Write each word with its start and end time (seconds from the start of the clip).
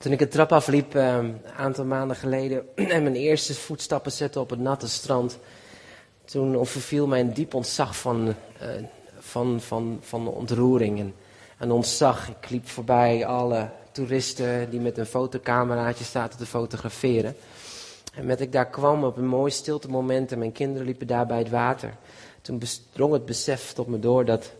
Toen 0.00 0.12
ik 0.12 0.18
de 0.18 0.28
trap 0.28 0.52
afliep 0.52 0.94
uh, 0.94 1.14
een 1.16 1.40
aantal 1.56 1.84
maanden 1.84 2.16
geleden 2.16 2.76
en 2.94 3.02
mijn 3.02 3.14
eerste 3.14 3.54
voetstappen 3.54 4.12
zette 4.12 4.40
op 4.40 4.50
het 4.50 4.58
natte 4.58 4.88
strand, 4.88 5.38
toen 6.24 6.56
overviel 6.56 7.06
mij 7.06 7.20
een 7.20 7.32
diep 7.32 7.54
ontzag 7.54 7.96
van, 7.96 8.26
uh, 8.28 8.34
van, 9.18 9.60
van, 9.60 9.98
van 10.00 10.28
ontroering 10.28 10.98
en 10.98 11.14
een 11.58 11.70
ontzag. 11.70 12.28
Ik 12.28 12.50
liep 12.50 12.68
voorbij 12.68 13.26
alle 13.26 13.68
toeristen 13.92 14.70
die 14.70 14.80
met 14.80 14.98
een 14.98 15.06
fotocameraatje 15.06 16.04
zaten 16.04 16.38
te 16.38 16.46
fotograferen. 16.46 17.36
En 18.14 18.26
met 18.26 18.40
ik 18.40 18.52
daar 18.52 18.68
kwam 18.68 19.04
op 19.04 19.16
een 19.16 19.26
mooi 19.26 19.50
stilte 19.50 19.88
moment 19.88 20.32
en 20.32 20.38
mijn 20.38 20.52
kinderen 20.52 20.86
liepen 20.86 21.06
daar 21.06 21.26
bij 21.26 21.38
het 21.38 21.50
water, 21.50 21.94
toen 22.42 22.62
drong 22.92 23.12
het 23.12 23.26
besef 23.26 23.72
tot 23.72 23.86
me 23.86 23.98
door 23.98 24.24
dat, 24.24 24.52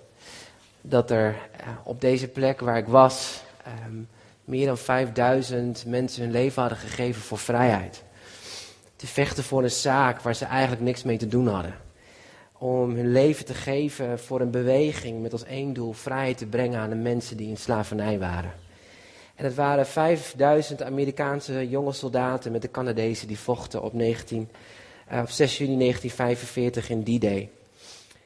dat 0.80 1.10
er 1.10 1.28
uh, 1.60 1.68
op 1.84 2.00
deze 2.00 2.28
plek 2.28 2.60
waar 2.60 2.78
ik 2.78 2.86
was. 2.86 3.42
Um, 3.86 4.08
meer 4.50 4.66
dan 4.66 4.78
5000 4.78 5.84
mensen 5.86 6.22
hun 6.22 6.30
leven 6.30 6.60
hadden 6.60 6.78
gegeven 6.78 7.22
voor 7.22 7.38
vrijheid. 7.38 8.02
Te 8.96 9.06
vechten 9.06 9.44
voor 9.44 9.62
een 9.62 9.70
zaak 9.70 10.20
waar 10.20 10.34
ze 10.34 10.44
eigenlijk 10.44 10.82
niks 10.82 11.02
mee 11.02 11.16
te 11.16 11.28
doen 11.28 11.46
hadden. 11.46 11.74
Om 12.58 12.94
hun 12.94 13.12
leven 13.12 13.44
te 13.44 13.54
geven 13.54 14.18
voor 14.18 14.40
een 14.40 14.50
beweging 14.50 15.22
met 15.22 15.32
als 15.32 15.44
één 15.44 15.72
doel 15.72 15.92
vrijheid 15.92 16.38
te 16.38 16.46
brengen 16.46 16.80
aan 16.80 16.88
de 16.88 16.96
mensen 16.96 17.36
die 17.36 17.48
in 17.48 17.56
slavernij 17.56 18.18
waren. 18.18 18.52
En 19.34 19.44
het 19.44 19.54
waren 19.54 19.86
5000 19.86 20.82
Amerikaanse 20.82 21.68
jonge 21.68 21.92
soldaten 21.92 22.52
met 22.52 22.62
de 22.62 22.70
Canadezen 22.70 23.28
die 23.28 23.38
vochten 23.38 23.82
op, 23.82 23.92
19, 23.92 24.48
uh, 25.12 25.18
op 25.20 25.30
6 25.30 25.58
juni 25.58 25.78
1945 25.78 26.90
in 26.90 27.02
D-Day. 27.02 27.50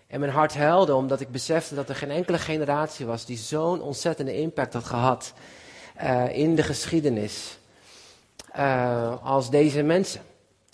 En 0.06 0.20
mijn 0.20 0.32
hart 0.32 0.54
huilde 0.54 0.94
omdat 0.94 1.20
ik 1.20 1.30
besefte 1.30 1.74
dat 1.74 1.88
er 1.88 1.94
geen 1.94 2.10
enkele 2.10 2.38
generatie 2.38 3.06
was 3.06 3.26
die 3.26 3.36
zo'n 3.36 3.82
ontzettende 3.82 4.36
impact 4.36 4.72
had 4.72 4.84
gehad 4.84 5.34
uh, 6.02 6.38
in 6.38 6.54
de 6.54 6.62
geschiedenis 6.62 7.58
uh, 8.56 9.24
als 9.24 9.50
deze 9.50 9.82
mensen. 9.82 10.20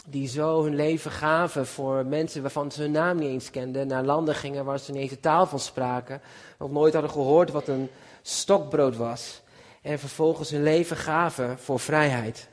Die 0.06 0.28
zo 0.28 0.62
hun 0.62 0.74
leven 0.74 1.10
gaven 1.10 1.66
voor 1.66 2.06
mensen 2.06 2.42
waarvan 2.42 2.72
ze 2.72 2.82
hun 2.82 2.90
naam 2.90 3.18
niet 3.18 3.28
eens 3.28 3.50
kenden. 3.50 3.86
Naar 3.86 4.04
landen 4.04 4.34
gingen 4.34 4.64
waar 4.64 4.78
ze 4.78 4.92
niet 4.92 5.10
eens 5.10 5.20
taal 5.20 5.46
van 5.46 5.58
spraken. 5.58 6.20
Nog 6.58 6.70
nooit 6.70 6.92
hadden 6.92 7.10
gehoord 7.10 7.50
wat 7.50 7.68
een 7.68 7.90
stokbrood 8.22 8.96
was. 8.96 9.40
En 9.82 9.98
vervolgens 9.98 10.50
hun 10.50 10.62
leven 10.62 10.96
gaven 10.96 11.58
voor 11.58 11.80
vrijheid. 11.80 12.48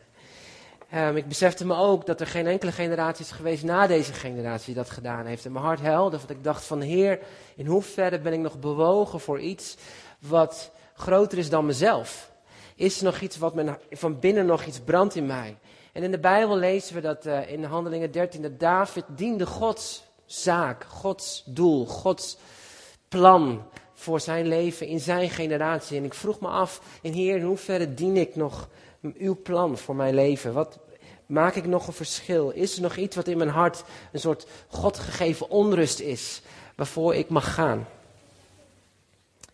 Um, 0.96 1.18
ik 1.18 1.28
besefte 1.28 1.66
me 1.66 1.76
ook 1.76 2.06
dat 2.06 2.22
er 2.22 2.28
geen 2.28 2.48
enkele 2.48 2.72
generatie 2.72 3.26
is 3.26 3.32
geweest 3.32 3.64
na 3.64 3.88
deze 3.88 4.14
generatie 4.14 4.66
die 4.66 4.84
dat 4.84 4.90
gedaan 4.90 5.26
heeft. 5.26 5.46
En 5.46 5.52
mijn 5.52 5.66
hart 5.66 5.82
huilde, 5.82 6.18
want 6.18 6.30
ik 6.30 6.44
dacht 6.44 6.66
van 6.66 6.82
Heer, 6.82 7.20
in 7.56 7.66
hoeverre 7.66 8.20
ben 8.20 8.34
ik 8.34 8.40
nog 8.40 8.60
bewogen 8.60 9.20
voor 9.20 9.40
iets 9.40 9.76
wat 10.20 10.72
groter 10.94 11.38
is 11.38 11.50
dan 11.50 11.66
mezelf? 11.66 12.32
Is 12.78 12.98
er 12.98 13.04
nog 13.04 13.20
iets 13.20 13.38
wat 13.38 13.54
van 13.92 14.20
binnen 14.20 14.46
nog 14.46 14.66
iets 14.66 14.80
brandt 14.80 15.16
in 15.16 15.26
mij? 15.26 15.58
En 15.94 16.04
in 16.04 16.12
de 16.12 16.20
Bijbel 16.20 16.58
lezen 16.58 16.96
we 16.96 17.02
dat 17.02 17.26
uh, 17.26 17.52
in 17.52 17.64
Handelingen 17.64 18.12
13 18.12 18.42
dat 18.42 18.60
David 18.60 19.04
diende 19.08 19.46
Gods 19.46 20.04
zaak, 20.26 20.84
Gods 20.84 21.44
doel, 21.46 21.86
Gods 21.86 22.38
plan 23.08 23.64
voor 23.94 24.20
zijn 24.20 24.48
leven 24.48 24.88
in 24.88 25.00
zijn 25.00 25.30
generatie. 25.30 25.98
En 25.98 26.04
ik 26.04 26.14
vroeg 26.14 26.40
me 26.40 26.48
af, 26.48 26.82
in 27.02 27.14
Heer, 27.14 27.36
in 27.36 27.46
hoeverre 27.46 27.94
dien 27.94 28.18
ik 28.18 28.36
nog 28.36 28.70
uw 29.02 29.42
plan 29.42 29.78
voor 29.78 29.96
mijn 29.96 30.14
leven? 30.14 30.54
Wat 30.54 30.80
maak 31.26 31.56
ik 31.56 31.66
nog 31.66 31.88
een 31.88 31.94
verschil? 31.94 32.50
Is 32.50 32.76
er 32.76 32.82
nog 32.82 32.96
iets 32.96 33.16
wat 33.16 33.28
in 33.28 33.38
mijn 33.38 33.50
hart 33.50 33.84
een 34.12 34.20
soort 34.20 34.48
God 34.68 35.00
gegeven 35.00 35.50
onrust 35.50 36.00
is, 36.00 36.42
waarvoor 36.76 37.16
ik 37.16 37.30
mag 37.30 37.54
gaan? 37.54 37.88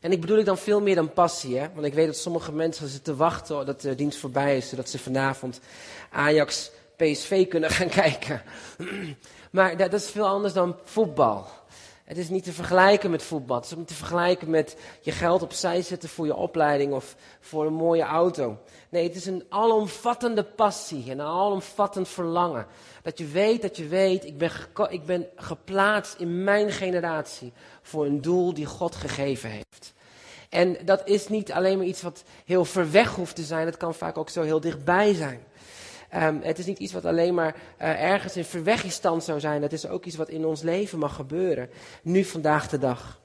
En 0.03 0.11
ik 0.11 0.21
bedoel 0.21 0.37
ik 0.37 0.45
dan 0.45 0.57
veel 0.57 0.81
meer 0.81 0.95
dan 0.95 1.13
passie, 1.13 1.57
hè? 1.57 1.67
want 1.73 1.85
ik 1.85 1.93
weet 1.93 2.05
dat 2.05 2.17
sommige 2.17 2.51
mensen 2.51 2.87
zitten 2.87 3.17
wachten 3.17 3.65
dat 3.65 3.81
de 3.81 3.95
dienst 3.95 4.19
voorbij 4.19 4.57
is, 4.57 4.69
zodat 4.69 4.89
ze 4.89 4.99
vanavond 4.99 5.59
Ajax 6.11 6.71
PSV 6.95 7.47
kunnen 7.47 7.69
gaan 7.79 7.89
kijken. 7.89 8.41
Maar 9.51 9.77
dat 9.77 9.93
is 9.93 10.09
veel 10.09 10.27
anders 10.27 10.53
dan 10.53 10.75
voetbal. 10.83 11.47
Het 12.03 12.17
is 12.17 12.29
niet 12.29 12.43
te 12.43 12.53
vergelijken 12.53 13.11
met 13.11 13.23
voetbal. 13.23 13.55
Het 13.55 13.65
is 13.65 13.71
ook 13.71 13.77
niet 13.77 13.87
te 13.87 13.93
vergelijken 13.93 14.49
met 14.49 14.77
je 15.01 15.11
geld 15.11 15.41
opzij 15.41 15.81
zetten 15.81 16.09
voor 16.09 16.25
je 16.25 16.35
opleiding 16.35 16.93
of 16.93 17.15
voor 17.39 17.65
een 17.65 17.73
mooie 17.73 18.03
auto. 18.03 18.57
Nee, 18.89 19.03
het 19.03 19.15
is 19.15 19.25
een 19.25 19.45
alomvattende 19.49 20.43
passie 20.43 21.11
en 21.11 21.19
een 21.19 21.25
alomvattend 21.25 22.07
verlangen. 22.07 22.65
Dat 23.01 23.17
je 23.17 23.25
weet, 23.25 23.61
dat 23.61 23.77
je 23.77 23.87
weet, 23.87 24.25
ik 24.25 24.37
ben, 24.37 24.51
ik 24.89 25.05
ben 25.05 25.27
geplaatst 25.35 26.19
in 26.19 26.43
mijn 26.43 26.71
generatie 26.71 27.53
voor 27.81 28.05
een 28.05 28.21
doel 28.21 28.53
die 28.53 28.65
God 28.65 28.95
gegeven 28.95 29.49
heeft. 29.49 29.93
En 30.49 30.77
dat 30.85 31.07
is 31.07 31.27
niet 31.27 31.51
alleen 31.51 31.77
maar 31.77 31.87
iets 31.87 32.01
wat 32.01 32.23
heel 32.45 32.65
ver 32.65 32.91
weg 32.91 33.15
hoeft 33.15 33.35
te 33.35 33.43
zijn, 33.43 33.65
het 33.65 33.77
kan 33.77 33.93
vaak 33.93 34.17
ook 34.17 34.29
zo 34.29 34.41
heel 34.41 34.59
dichtbij 34.59 35.13
zijn. 35.13 35.43
Um, 36.15 36.39
het 36.41 36.59
is 36.59 36.65
niet 36.65 36.79
iets 36.79 36.93
wat 36.93 37.05
alleen 37.05 37.33
maar 37.33 37.55
uh, 37.81 38.03
ergens 38.03 38.37
in 38.37 38.45
verweggestand 38.45 39.23
zou 39.23 39.39
zijn. 39.39 39.61
Het 39.61 39.73
is 39.73 39.87
ook 39.87 40.05
iets 40.05 40.15
wat 40.15 40.29
in 40.29 40.45
ons 40.45 40.61
leven 40.61 40.99
mag 40.99 41.15
gebeuren. 41.15 41.69
Nu, 42.01 42.23
vandaag 42.23 42.69
de 42.69 42.77
dag. 42.77 43.21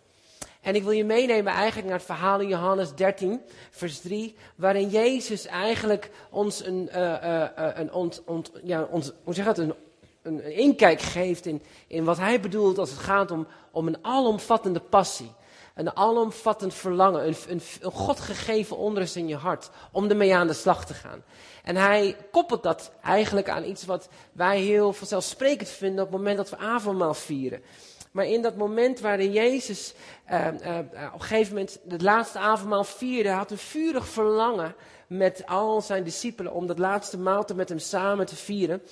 En 0.61 0.75
ik 0.75 0.83
wil 0.83 0.93
je 0.93 1.05
meenemen 1.05 1.53
eigenlijk 1.53 1.87
naar 1.87 1.97
het 1.97 2.07
verhaal 2.07 2.41
in 2.41 2.49
Johannes 2.49 2.95
13, 2.95 3.41
vers 3.71 4.01
3, 4.01 4.35
waarin 4.55 4.89
Jezus 4.89 5.47
eigenlijk 5.47 6.11
ons 6.31 6.65
een, 6.65 6.89
uh, 6.95 7.01
uh, 7.23 7.45
een, 7.75 7.93
ont, 7.93 8.23
ont, 8.25 8.51
ja, 8.63 8.89
hoe 9.25 9.35
zeg 9.35 9.57
een, 9.57 9.75
een 10.23 10.53
inkijk 10.53 11.01
geeft 11.01 11.47
in, 11.47 11.63
in 11.87 12.05
wat 12.05 12.17
hij 12.17 12.41
bedoelt 12.41 12.79
als 12.79 12.91
het 12.91 12.99
gaat 12.99 13.31
om, 13.31 13.47
om 13.71 13.87
een 13.87 14.05
alomvattende 14.05 14.81
passie. 14.81 15.33
Een 15.79 15.97
alomvattend 15.97 16.75
verlangen, 16.75 17.27
een, 17.27 17.37
een, 17.49 17.61
een 17.81 17.93
godgegeven 17.93 18.77
onrust 18.77 19.17
in 19.17 19.29
je 19.29 19.37
hart 19.37 19.71
om 19.93 20.09
ermee 20.09 20.35
aan 20.35 20.47
de 20.47 20.53
slag 20.53 20.87
te 20.87 20.95
gaan. 20.95 21.23
En 21.65 21.77
hij 21.77 22.17
koppelt 22.31 22.63
dat 22.63 22.93
eigenlijk 23.03 23.49
aan 23.49 23.65
iets 23.65 23.85
wat 23.85 24.09
wij 24.33 24.61
heel 24.61 24.93
vanzelfsprekend 24.93 25.69
vinden 25.69 26.05
op 26.05 26.11
het 26.11 26.19
moment 26.19 26.37
dat 26.37 26.51
we 26.51 26.57
avondmaal 26.57 27.15
vieren. 27.15 27.63
Maar 28.11 28.27
in 28.27 28.43
dat 28.43 28.57
moment 28.57 29.01
waarin 29.01 29.33
Jezus 29.33 29.95
uh, 30.31 30.47
uh, 30.47 30.79
op 31.07 31.21
een 31.21 31.21
gegeven 31.21 31.55
moment 31.55 31.79
het 31.89 32.03
laatste 32.03 32.39
avondmaal 32.39 32.85
vierde, 32.85 33.29
had 33.29 33.51
een 33.51 33.59
vurig 33.59 34.09
verlangen 34.09 34.75
met 35.07 35.43
al 35.47 35.81
zijn 35.81 36.05
discipelen 36.05 36.53
om 36.53 36.67
dat 36.67 36.79
laatste 36.79 37.19
maaltijd 37.19 37.59
met 37.59 37.69
hem 37.69 37.79
samen 37.79 38.27
te 38.27 38.37
vieren. 38.37 38.83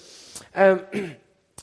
Uh, 0.56 0.74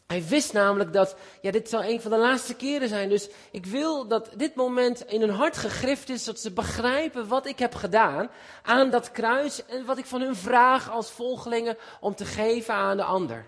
hij 0.07 0.23
wist 0.27 0.53
namelijk 0.53 0.93
dat, 0.93 1.15
ja, 1.41 1.51
dit 1.51 1.69
zal 1.69 1.83
een 1.83 2.01
van 2.01 2.11
de 2.11 2.17
laatste 2.17 2.55
keren 2.55 2.87
zijn. 2.87 3.09
Dus 3.09 3.29
ik 3.51 3.65
wil 3.65 4.07
dat 4.07 4.29
dit 4.35 4.55
moment 4.55 5.05
in 5.05 5.19
hun 5.19 5.29
hart 5.29 5.57
gegrift 5.57 6.09
is, 6.09 6.23
dat 6.23 6.39
ze 6.39 6.51
begrijpen 6.51 7.27
wat 7.27 7.45
ik 7.45 7.59
heb 7.59 7.75
gedaan 7.75 8.29
aan 8.63 8.89
dat 8.89 9.11
kruis 9.11 9.65
en 9.65 9.85
wat 9.85 9.97
ik 9.97 10.05
van 10.05 10.21
hun 10.21 10.35
vraag 10.35 10.91
als 10.91 11.11
volgelingen 11.11 11.77
om 11.99 12.15
te 12.15 12.25
geven 12.25 12.73
aan 12.73 12.97
de 12.97 13.03
ander. 13.03 13.45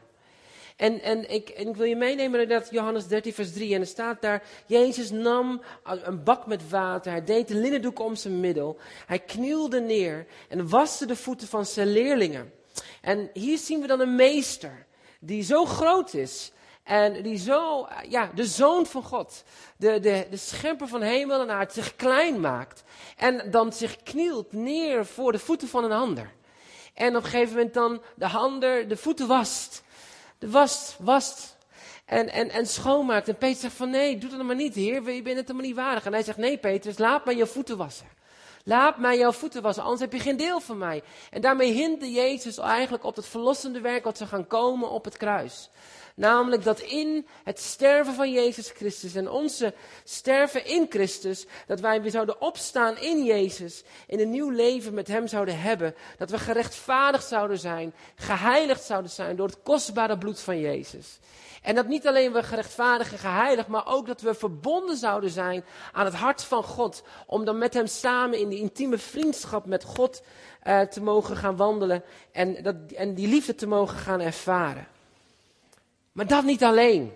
En, 0.76 1.02
en, 1.02 1.32
ik, 1.32 1.50
en 1.50 1.68
ik 1.68 1.76
wil 1.76 1.86
je 1.86 1.96
meenemen 1.96 2.48
naar 2.48 2.68
Johannes 2.70 3.08
13, 3.08 3.34
vers 3.34 3.54
3. 3.54 3.74
En 3.74 3.82
er 3.82 3.88
staat 3.88 4.22
daar, 4.22 4.44
Jezus 4.66 5.12
nam 5.12 5.62
een 5.84 6.24
bak 6.24 6.46
met 6.46 6.70
water, 6.70 7.12
hij 7.12 7.24
deed 7.24 7.48
de 7.48 7.56
linnendoek 7.56 8.00
om 8.00 8.16
zijn 8.16 8.40
middel, 8.40 8.78
hij 9.06 9.20
knielde 9.20 9.80
neer 9.80 10.26
en 10.50 10.70
waste 10.70 11.06
de 11.06 11.16
voeten 11.16 11.48
van 11.48 11.66
zijn 11.66 11.92
leerlingen. 11.92 12.54
En 13.02 13.30
hier 13.34 13.58
zien 13.58 13.82
we 13.82 13.88
dan 13.88 14.00
een 14.00 14.16
meester 14.16 14.85
die 15.20 15.44
zo 15.44 15.66
groot 15.66 16.14
is 16.14 16.52
en 16.84 17.24
die 17.24 17.38
zo, 17.38 17.88
ja, 18.10 18.32
de 18.36 18.46
zoon 18.46 18.86
van 18.86 19.04
God, 19.04 19.44
de, 19.78 20.00
de, 20.00 20.28
de 20.30 20.38
schepper 20.38 20.88
van 20.88 21.02
hemel 21.02 21.42
en 21.42 21.52
aard, 21.52 21.74
zich 21.74 21.96
klein 21.96 22.40
maakt. 22.40 22.84
En 23.18 23.52
dan 23.52 23.74
zich 23.74 24.04
knielt 24.04 24.54
neer 24.54 25.06
voor 25.06 25.32
de 25.32 25.40
voeten 25.40 25.68
van 25.68 25.84
een 25.84 25.92
ander. 25.92 26.32
En 26.94 27.16
op 27.16 27.24
een 27.24 27.30
gegeven 27.30 27.56
moment 27.56 27.74
dan 27.74 28.02
de 28.16 28.28
ander 28.28 28.88
de 28.88 28.98
voeten 28.98 29.28
wast. 29.28 29.84
De 30.38 30.50
wast, 30.50 30.96
wast. 31.00 31.58
En, 32.06 32.30
en, 32.30 32.50
en 32.50 32.68
schoonmaakt. 32.68 33.28
En 33.28 33.38
Peter 33.38 33.62
zegt 33.62 33.76
van 33.76 33.90
nee, 33.90 34.18
doe 34.18 34.30
dat 34.30 34.44
maar 34.44 34.56
niet, 34.56 34.76
heer. 34.76 35.12
Je 35.12 35.22
bent 35.22 35.38
het 35.38 35.48
helemaal 35.48 35.68
niet 35.68 35.76
waardig. 35.76 36.06
En 36.06 36.14
hij 36.14 36.24
zegt 36.24 36.38
nee, 36.38 36.58
Petrus, 36.58 36.98
laat 36.98 37.26
mij 37.26 37.36
je 37.36 37.48
voeten 37.48 37.78
wassen. 37.78 38.08
Laat 38.68 38.98
mij 38.98 39.18
jouw 39.18 39.32
voeten 39.32 39.62
wassen, 39.62 39.84
anders 39.84 40.02
heb 40.02 40.14
je 40.14 40.20
geen 40.20 40.38
deel 40.38 40.60
van 40.60 40.78
mij. 40.78 41.04
En 41.30 41.42
daarmee 41.42 41.72
hinderde 41.72 42.12
Jezus 42.12 42.58
eigenlijk 42.58 43.04
op 43.04 43.16
het 43.16 43.26
verlossende 43.26 43.82
werk 43.82 44.04
wat 44.04 44.18
zou 44.18 44.30
gaan 44.30 44.48
komen 44.48 44.90
op 44.90 45.06
het 45.06 45.18
kruis. 45.18 45.70
Namelijk 46.16 46.64
dat 46.64 46.80
in 46.80 47.28
het 47.44 47.60
sterven 47.60 48.14
van 48.14 48.32
Jezus 48.32 48.70
Christus 48.70 49.16
en 49.16 49.30
onze 49.30 49.74
sterven 50.04 50.66
in 50.66 50.86
Christus, 50.90 51.46
dat 51.68 51.80
wij 51.80 52.02
weer 52.02 52.12
zouden 52.12 52.42
opstaan 52.42 52.98
in 52.98 53.24
Jezus, 53.24 53.84
in 54.08 54.20
een 54.20 54.30
nieuw 54.30 54.50
leven 54.50 54.94
met 54.94 55.08
Hem 55.08 55.28
zouden 55.28 55.60
hebben. 55.62 55.96
Dat 56.18 56.30
we 56.30 56.40
gerechtvaardigd 56.40 57.28
zouden 57.28 57.60
zijn, 57.60 57.94
geheiligd 58.16 58.84
zouden 58.84 59.12
zijn 59.12 59.36
door 59.36 59.48
het 59.48 59.62
kostbare 59.64 60.18
bloed 60.18 60.40
van 60.40 60.60
Jezus. 60.60 61.20
En 61.66 61.76
dat 61.76 61.88
niet 61.88 62.08
alleen 62.08 62.34
we 62.34 62.44
gerechtvaardigd 62.44 63.12
en 63.12 63.18
geheiligd, 63.18 63.68
maar 63.68 63.88
ook 63.88 64.08
dat 64.08 64.22
we 64.22 64.34
verbonden 64.34 64.98
zouden 64.98 65.30
zijn 65.30 65.66
aan 65.92 66.06
het 66.06 66.14
hart 66.14 66.44
van 66.44 66.64
God. 66.64 67.04
Om 67.26 67.46
dan 67.46 67.58
met 67.58 67.74
Hem 67.74 67.88
samen 67.88 68.40
in 68.40 68.50
die 68.50 68.60
intieme 68.60 68.98
vriendschap 68.98 69.66
met 69.66 69.84
God 69.84 70.24
uh, 70.64 70.82
te 70.82 71.02
mogen 71.02 71.38
gaan 71.38 71.56
wandelen 71.56 72.04
en, 72.32 72.64
dat, 72.64 72.76
en 72.96 73.14
die 73.14 73.28
liefde 73.28 73.56
te 73.56 73.68
mogen 73.68 73.98
gaan 73.98 74.22
ervaren. 74.22 74.88
Maar 76.12 76.28
dat 76.28 76.44
niet 76.44 76.64
alleen. 76.64 77.14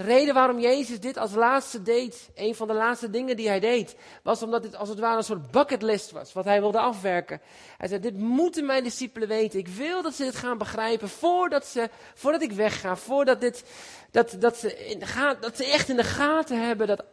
De 0.00 0.06
reden 0.06 0.34
waarom 0.34 0.60
Jezus 0.60 1.00
dit 1.00 1.16
als 1.16 1.34
laatste 1.34 1.82
deed, 1.82 2.30
een 2.34 2.54
van 2.54 2.66
de 2.66 2.74
laatste 2.74 3.10
dingen 3.10 3.36
die 3.36 3.48
hij 3.48 3.60
deed, 3.60 3.96
was 4.22 4.42
omdat 4.42 4.62
dit 4.62 4.76
als 4.76 4.88
het 4.88 4.98
ware 4.98 5.16
een 5.16 5.24
soort 5.24 5.50
bucketlist 5.50 6.10
was, 6.10 6.32
wat 6.32 6.44
hij 6.44 6.60
wilde 6.60 6.78
afwerken. 6.78 7.40
Hij 7.78 7.88
zei, 7.88 8.00
dit 8.00 8.18
moeten 8.18 8.66
mijn 8.66 8.82
discipelen 8.82 9.28
weten. 9.28 9.58
Ik 9.58 9.68
wil 9.68 10.02
dat 10.02 10.14
ze 10.14 10.24
dit 10.24 10.36
gaan 10.36 10.58
begrijpen 10.58 11.08
voordat, 11.08 11.66
ze, 11.66 11.90
voordat 12.14 12.42
ik 12.42 12.52
wegga, 12.52 12.96
voordat 12.96 13.40
dit, 13.40 13.64
dat, 14.10 14.36
dat, 14.38 14.56
ze 14.56 14.86
in 14.86 14.98
dat 15.40 15.56
ze 15.56 15.64
echt 15.64 15.88
in 15.88 15.96
de 15.96 16.04
gaten 16.04 16.66
hebben 16.66 16.86
dat, 16.86 17.04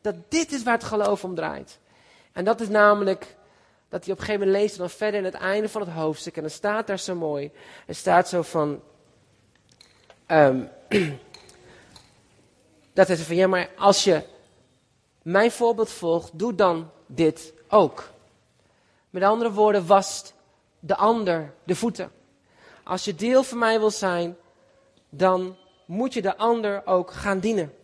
dat 0.00 0.14
dit 0.28 0.52
is 0.52 0.62
waar 0.62 0.74
het 0.74 0.84
geloof 0.84 1.24
om 1.24 1.34
draait. 1.34 1.78
En 2.32 2.44
dat 2.44 2.60
is 2.60 2.68
namelijk 2.68 3.36
dat 3.88 4.04
hij 4.04 4.12
op 4.12 4.18
een 4.18 4.24
gegeven 4.24 4.46
moment 4.46 4.62
leest 4.62 4.78
dan 4.78 4.90
verder 4.90 5.20
in 5.20 5.26
het 5.26 5.34
einde 5.34 5.68
van 5.68 5.80
het 5.80 5.90
hoofdstuk. 5.90 6.36
En 6.36 6.42
dan 6.42 6.50
staat 6.50 6.86
daar 6.86 6.98
zo 6.98 7.14
mooi. 7.14 7.50
Er 7.86 7.94
staat 7.94 8.28
zo 8.28 8.42
van. 8.42 8.80
Um, 10.26 10.68
dat 12.94 13.06
zegt 13.06 13.20
van 13.20 13.36
ja, 13.36 13.46
maar 13.46 13.70
als 13.76 14.04
je 14.04 14.22
mijn 15.22 15.50
voorbeeld 15.50 15.90
volgt, 15.90 16.38
doe 16.38 16.54
dan 16.54 16.90
dit 17.06 17.52
ook. 17.68 18.10
Met 19.10 19.22
andere 19.22 19.52
woorden, 19.52 19.86
wast 19.86 20.34
de 20.80 20.96
ander 20.96 21.54
de 21.64 21.76
voeten. 21.76 22.12
Als 22.82 23.04
je 23.04 23.14
deel 23.14 23.42
van 23.42 23.58
mij 23.58 23.78
wil 23.78 23.90
zijn, 23.90 24.36
dan 25.08 25.56
moet 25.84 26.14
je 26.14 26.22
de 26.22 26.36
ander 26.36 26.86
ook 26.86 27.12
gaan 27.12 27.38
dienen. 27.38 27.74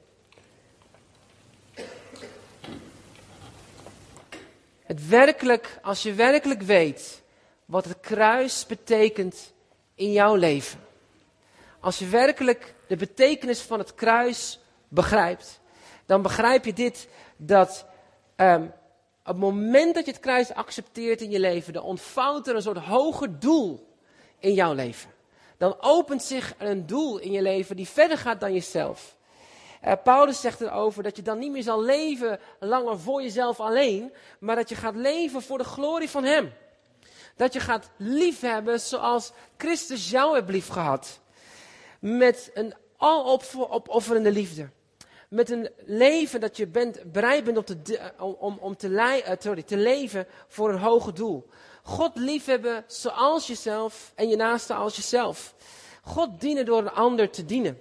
Het 4.83 5.09
werkelijk, 5.09 5.79
als 5.83 6.03
je 6.03 6.15
werkelijk 6.15 6.63
weet 6.63 7.23
wat 7.65 7.85
het 7.85 8.01
kruis 8.01 8.67
betekent 8.67 9.53
in 9.95 10.13
jouw 10.13 10.35
leven. 10.35 10.81
Als 11.81 11.99
je 11.99 12.07
werkelijk 12.07 12.75
de 12.87 12.97
betekenis 12.97 13.61
van 13.61 13.79
het 13.79 13.95
kruis 13.95 14.61
begrijpt, 14.91 15.61
dan 16.07 16.23
begrijp 16.23 16.65
je 16.65 16.73
dit, 16.73 17.09
dat 17.37 17.87
op 18.37 19.37
het 19.37 19.37
moment 19.37 19.95
dat 19.95 20.05
je 20.05 20.11
het 20.11 20.21
kruis 20.21 20.55
accepteert 20.55 21.21
in 21.21 21.31
je 21.31 21.41
leven, 21.41 21.73
dan 21.73 21.83
ontvouwt 21.83 22.47
er 22.47 22.55
een 22.55 22.63
soort 22.63 22.79
hoger 22.79 23.39
doel 23.39 23.89
in 24.39 24.55
jouw 24.55 24.73
leven. 24.73 25.11
Dan 25.57 25.77
opent 25.81 26.23
zich 26.23 26.55
een 26.59 26.87
doel 26.87 27.19
in 27.19 27.33
je 27.33 27.43
leven 27.43 27.77
die 27.77 27.89
verder 27.89 28.19
gaat 28.19 28.41
dan 28.41 28.53
jezelf. 28.53 29.17
Uh, 29.85 29.93
Paulus 30.05 30.41
zegt 30.41 30.61
erover 30.61 31.03
dat 31.03 31.17
je 31.17 31.23
dan 31.23 31.39
niet 31.39 31.51
meer 31.51 31.63
zal 31.63 31.83
leven 31.83 32.41
langer 32.61 33.01
voor 33.01 33.23
jezelf 33.23 33.61
alleen, 33.61 34.13
maar 34.39 34.57
dat 34.57 34.69
je 34.69 34.75
gaat 34.75 34.95
leven 34.95 35.43
voor 35.43 35.59
de 35.59 35.65
glorie 35.65 36.11
van 36.11 36.25
Hem. 36.25 36.53
Dat 37.37 37.53
je 37.53 37.61
gaat 37.61 37.91
liefhebben 37.97 38.81
zoals 38.81 39.33
Christus 39.57 40.11
jou 40.11 40.35
heeft 40.35 40.49
liefgehad. 40.49 41.21
Met 42.01 42.51
een 42.55 42.75
alopofferende 42.97 44.33
liefde 44.33 44.71
met 45.31 45.51
een 45.51 45.71
leven 45.85 46.41
dat 46.41 46.57
je 46.57 46.67
bent, 46.67 47.13
bereid 47.13 47.45
bent 47.45 47.57
om, 47.57 47.65
te, 47.65 48.01
om, 48.19 48.59
om 48.61 48.77
te, 48.77 48.89
uh, 48.89 49.37
sorry, 49.39 49.63
te 49.63 49.77
leven 49.77 50.27
voor 50.49 50.71
een 50.71 50.79
hoger 50.79 51.15
doel. 51.15 51.49
God 51.83 52.17
liefhebben 52.17 52.85
zoals 52.87 53.47
jezelf 53.47 54.13
en 54.15 54.29
je 54.29 54.37
naaste 54.37 54.75
als 54.75 54.97
jezelf. 54.97 55.55
God 56.03 56.41
dienen 56.41 56.65
door 56.65 56.79
een 56.79 56.91
ander 56.91 57.31
te 57.31 57.45
dienen. 57.45 57.81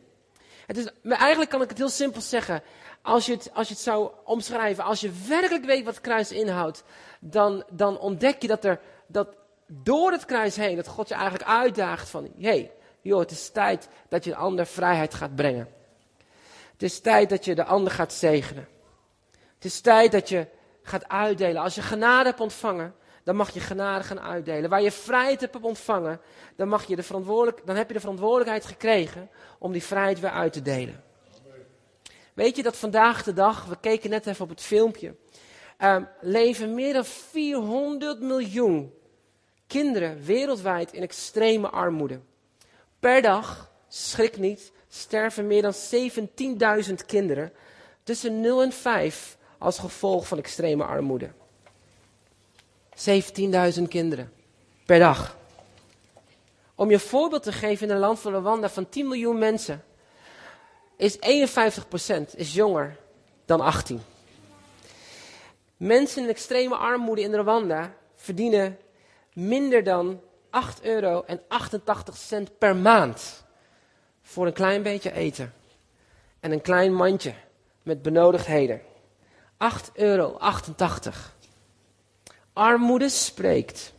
Het 0.65 0.77
is, 0.77 0.87
eigenlijk 1.03 1.49
kan 1.49 1.61
ik 1.61 1.69
het 1.69 1.77
heel 1.77 1.89
simpel 1.89 2.21
zeggen. 2.21 2.61
Als 3.01 3.25
je 3.25 3.33
het, 3.33 3.49
als 3.53 3.67
je 3.67 3.73
het 3.73 3.83
zou 3.83 4.11
omschrijven, 4.23 4.83
als 4.83 5.01
je 5.01 5.11
werkelijk 5.27 5.65
weet 5.65 5.85
wat 5.85 5.93
het 5.93 6.03
kruis 6.03 6.31
inhoudt, 6.31 6.83
dan, 7.19 7.63
dan 7.71 7.99
ontdek 7.99 8.41
je 8.41 8.47
dat 8.47 8.65
er 8.65 8.79
dat 9.07 9.27
door 9.67 10.11
het 10.11 10.25
kruis 10.25 10.55
heen, 10.55 10.75
dat 10.75 10.87
God 10.87 11.07
je 11.07 11.13
eigenlijk 11.13 11.49
uitdaagt 11.49 12.09
van, 12.09 12.23
hé, 12.23 12.49
hey, 12.49 12.71
joh, 13.01 13.19
het 13.19 13.31
is 13.31 13.49
tijd 13.49 13.87
dat 14.09 14.23
je 14.23 14.31
een 14.31 14.37
ander 14.37 14.65
vrijheid 14.65 15.13
gaat 15.13 15.35
brengen. 15.35 15.78
Het 16.79 16.89
is 16.89 16.99
tijd 16.99 17.29
dat 17.29 17.45
je 17.45 17.55
de 17.55 17.63
ander 17.63 17.91
gaat 17.91 18.13
zegenen. 18.13 18.67
Het 19.31 19.65
is 19.65 19.81
tijd 19.81 20.11
dat 20.11 20.29
je 20.29 20.47
gaat 20.83 21.07
uitdelen. 21.07 21.61
Als 21.61 21.75
je 21.75 21.81
genade 21.81 22.29
hebt 22.29 22.39
ontvangen, 22.39 22.95
dan 23.23 23.35
mag 23.35 23.53
je 23.53 23.59
genade 23.59 24.03
gaan 24.03 24.19
uitdelen. 24.19 24.69
Waar 24.69 24.81
je 24.81 24.91
vrijheid 24.91 25.41
hebt 25.41 25.61
ontvangen, 25.61 26.21
dan, 26.55 26.67
mag 26.67 26.85
je 26.85 26.95
de 26.95 27.03
verantwoordelijk, 27.03 27.65
dan 27.65 27.75
heb 27.75 27.87
je 27.87 27.93
de 27.93 27.99
verantwoordelijkheid 27.99 28.65
gekregen 28.65 29.29
om 29.57 29.71
die 29.71 29.83
vrijheid 29.83 30.19
weer 30.19 30.31
uit 30.31 30.53
te 30.53 30.61
delen. 30.61 31.03
Weet 32.33 32.55
je 32.55 32.63
dat 32.63 32.77
vandaag 32.77 33.23
de 33.23 33.33
dag, 33.33 33.65
we 33.65 33.77
keken 33.79 34.09
net 34.09 34.27
even 34.27 34.43
op 34.43 34.49
het 34.49 34.61
filmpje, 34.61 35.15
uh, 35.79 35.97
leven 36.21 36.73
meer 36.73 36.93
dan 36.93 37.05
400 37.05 38.21
miljoen 38.21 38.93
kinderen 39.67 40.23
wereldwijd 40.23 40.93
in 40.93 41.01
extreme 41.01 41.69
armoede. 41.69 42.19
Per 42.99 43.21
dag, 43.21 43.71
schrik 43.87 44.37
niet, 44.37 44.71
sterven 44.89 45.47
meer 45.47 45.61
dan 45.61 45.73
17.000 46.87 46.93
kinderen 47.05 47.51
tussen 48.03 48.41
0 48.41 48.61
en 48.61 48.71
5 48.71 49.37
als 49.57 49.79
gevolg 49.79 50.27
van 50.27 50.37
extreme 50.37 50.83
armoede. 50.83 51.29
17.000 53.77 53.83
kinderen 53.87 54.31
per 54.85 54.99
dag. 54.99 55.37
Om 56.75 56.89
je 56.89 56.99
voorbeeld 56.99 57.43
te 57.43 57.51
geven 57.51 57.87
in 57.87 57.93
een 57.93 57.99
land 57.99 58.19
van 58.19 58.33
Rwanda 58.33 58.69
van 58.69 58.89
10 58.89 59.07
miljoen 59.07 59.37
mensen, 59.37 59.83
is 60.97 61.17
51% 61.17 61.19
is 62.35 62.53
jonger 62.53 62.97
dan 63.45 63.61
18. 63.61 64.01
Mensen 65.77 66.23
in 66.23 66.29
extreme 66.29 66.75
armoede 66.75 67.21
in 67.21 67.35
Rwanda 67.35 67.93
verdienen 68.15 68.77
minder 69.33 69.83
dan 69.83 70.21
8 70.49 70.83
euro 70.83 71.23
en 71.25 71.41
88 71.47 72.17
cent 72.17 72.57
per 72.57 72.75
maand 72.75 73.43
voor 74.29 74.45
een 74.45 74.53
klein 74.53 74.83
beetje 74.83 75.13
eten. 75.13 75.53
En 76.39 76.51
een 76.51 76.61
klein 76.61 76.93
mandje 76.93 77.33
met 77.83 78.01
benodigdheden. 78.01 78.81
8,88 78.81 79.93
euro. 79.93 80.39
Armoede 82.53 83.09
spreekt. 83.09 83.93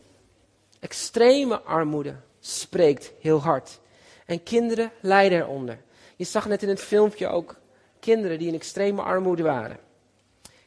Extreme 0.79 1.61
armoede 1.61 2.15
spreekt 2.39 3.11
heel 3.19 3.41
hard. 3.41 3.79
En 4.25 4.43
kinderen 4.43 4.91
lijden 5.01 5.39
eronder. 5.39 5.81
Je 6.15 6.25
zag 6.25 6.47
net 6.47 6.63
in 6.63 6.69
het 6.69 6.81
filmpje 6.81 7.27
ook 7.27 7.55
kinderen 7.99 8.39
die 8.39 8.47
in 8.47 8.53
extreme 8.53 9.01
armoede 9.01 9.43
waren. 9.43 9.79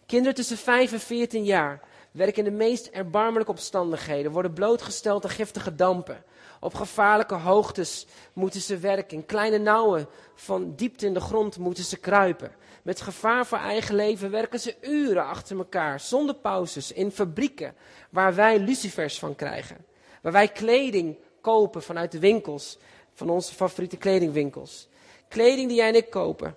Kinderen 0.06 0.34
tussen 0.34 0.56
5 0.56 0.92
en 0.92 1.00
14 1.00 1.44
jaar 1.44 1.80
werken 2.14 2.44
in 2.44 2.50
de 2.50 2.56
meest 2.56 2.86
erbarmelijke 2.86 3.50
omstandigheden, 3.50 4.32
worden 4.32 4.52
blootgesteld 4.52 5.24
aan 5.24 5.30
giftige 5.30 5.74
dampen, 5.74 6.24
op 6.60 6.74
gevaarlijke 6.74 7.34
hoogtes 7.34 8.06
moeten 8.32 8.60
ze 8.60 8.78
werken. 8.78 9.16
In 9.16 9.26
kleine 9.26 9.58
nauwen 9.58 10.08
van 10.34 10.74
diepte 10.74 11.06
in 11.06 11.14
de 11.14 11.20
grond 11.20 11.58
moeten 11.58 11.84
ze 11.84 11.96
kruipen. 11.96 12.52
Met 12.82 13.00
gevaar 13.00 13.46
voor 13.46 13.58
eigen 13.58 13.94
leven 13.94 14.30
werken 14.30 14.60
ze 14.60 14.76
uren 14.80 15.26
achter 15.26 15.56
elkaar, 15.56 16.00
zonder 16.00 16.34
pauzes, 16.34 16.92
in 16.92 17.10
fabrieken 17.10 17.74
waar 18.10 18.34
wij 18.34 18.58
lucifers 18.58 19.18
van 19.18 19.34
krijgen. 19.34 19.84
Waar 20.22 20.32
wij 20.32 20.48
kleding 20.48 21.18
kopen 21.40 21.82
vanuit 21.82 22.12
de 22.12 22.18
winkels, 22.18 22.78
van 23.14 23.30
onze 23.30 23.54
favoriete 23.54 23.96
kledingwinkels. 23.96 24.88
Kleding 25.28 25.68
die 25.68 25.76
jij 25.76 25.88
en 25.88 25.94
ik 25.94 26.10
kopen. 26.10 26.56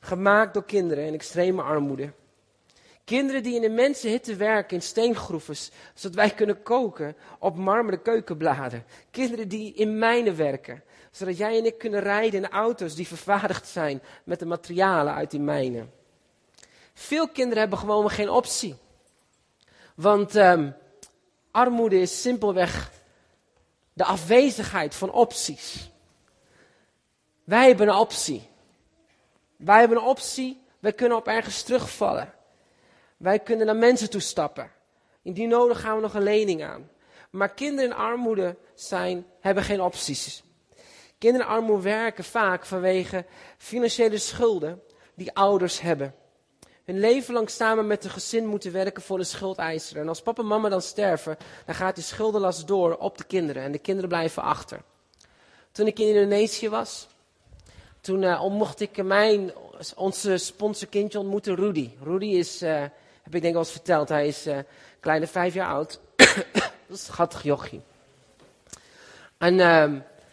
Gemaakt 0.00 0.54
door 0.54 0.64
kinderen 0.64 1.04
in 1.04 1.14
extreme 1.14 1.62
armoede. 1.62 2.12
Kinderen 3.04 3.42
die 3.42 3.54
in 3.54 3.60
de 3.60 3.68
mensenhitte 3.68 4.36
werken 4.36 4.76
in 4.76 4.82
steengroeven, 4.82 5.56
zodat 5.94 6.16
wij 6.16 6.30
kunnen 6.30 6.62
koken 6.62 7.16
op 7.38 7.56
marmeren 7.56 8.02
keukenbladen. 8.02 8.84
Kinderen 9.10 9.48
die 9.48 9.74
in 9.74 9.98
mijnen 9.98 10.36
werken, 10.36 10.82
zodat 11.10 11.36
jij 11.36 11.58
en 11.58 11.64
ik 11.64 11.78
kunnen 11.78 12.00
rijden 12.00 12.42
in 12.42 12.50
auto's 12.50 12.94
die 12.94 13.06
vervaardigd 13.06 13.68
zijn 13.68 14.02
met 14.24 14.38
de 14.38 14.46
materialen 14.46 15.14
uit 15.14 15.30
die 15.30 15.40
mijnen. 15.40 15.92
Veel 16.94 17.28
kinderen 17.28 17.58
hebben 17.58 17.78
gewoon 17.78 18.10
geen 18.10 18.30
optie. 18.30 18.76
Want 19.94 20.34
um, 20.34 20.74
armoede 21.50 22.00
is 22.00 22.22
simpelweg 22.22 22.90
de 23.92 24.04
afwezigheid 24.04 24.94
van 24.94 25.10
opties. 25.10 25.90
Wij 27.44 27.66
hebben 27.66 27.88
een 27.88 27.94
optie. 27.94 28.48
Wij 29.56 29.78
hebben 29.78 29.96
een 29.98 30.04
optie, 30.04 30.62
wij 30.78 30.92
kunnen 30.92 31.18
op 31.18 31.26
ergens 31.26 31.62
terugvallen. 31.62 32.33
Wij 33.16 33.38
kunnen 33.38 33.66
naar 33.66 33.76
mensen 33.76 34.10
toe 34.10 34.20
stappen. 34.20 34.70
Indien 35.22 35.48
nodig 35.48 35.80
gaan 35.80 35.96
we 35.96 36.02
nog 36.02 36.14
een 36.14 36.22
lening 36.22 36.64
aan. 36.64 36.90
Maar 37.30 37.54
kinderen 37.54 37.90
in 37.90 37.96
armoede 37.96 38.56
zijn, 38.74 39.26
hebben 39.40 39.64
geen 39.64 39.80
opties. 39.80 40.42
Kinderen 41.18 41.46
in 41.46 41.52
armoede 41.52 41.82
werken 41.82 42.24
vaak 42.24 42.66
vanwege 42.66 43.24
financiële 43.58 44.18
schulden 44.18 44.82
die 45.14 45.34
ouders 45.34 45.80
hebben. 45.80 46.14
Hun 46.84 46.98
leven 46.98 47.34
lang 47.34 47.50
samen 47.50 47.86
met 47.86 48.04
een 48.04 48.10
gezin 48.10 48.46
moeten 48.46 48.72
werken 48.72 49.02
voor 49.02 49.18
de 49.18 49.24
schuldeiser. 49.24 49.96
En 49.96 50.08
als 50.08 50.22
papa 50.22 50.42
en 50.42 50.48
mama 50.48 50.68
dan 50.68 50.82
sterven, 50.82 51.36
dan 51.66 51.74
gaat 51.74 51.94
die 51.94 52.04
schuldenlast 52.04 52.66
door 52.66 52.96
op 52.96 53.18
de 53.18 53.24
kinderen. 53.24 53.62
En 53.62 53.72
de 53.72 53.78
kinderen 53.78 54.08
blijven 54.08 54.42
achter. 54.42 54.82
Toen 55.72 55.86
ik 55.86 55.98
in 55.98 56.08
Indonesië 56.08 56.68
was, 56.68 57.08
toen 58.00 58.22
uh, 58.22 58.48
mocht 58.48 58.80
ik 58.80 59.02
mijn, 59.02 59.52
onze 59.96 60.36
sponsorkindje 60.36 61.18
ontmoeten, 61.18 61.54
Rudy. 61.54 61.90
Rudy 62.02 62.26
is 62.26 62.62
uh, 62.62 62.84
heb 63.24 63.34
ik 63.34 63.42
denk 63.42 63.54
al 63.54 63.60
eens 63.60 63.70
verteld. 63.70 64.08
Hij 64.08 64.26
is 64.26 64.46
uh, 64.46 64.58
kleine 65.00 65.26
vijf 65.26 65.54
jaar 65.54 65.68
oud. 65.68 66.00
dat 66.88 66.98
schattig 66.98 67.42
jochie. 67.42 67.80
En 69.38 69.54
uh, 69.54 69.92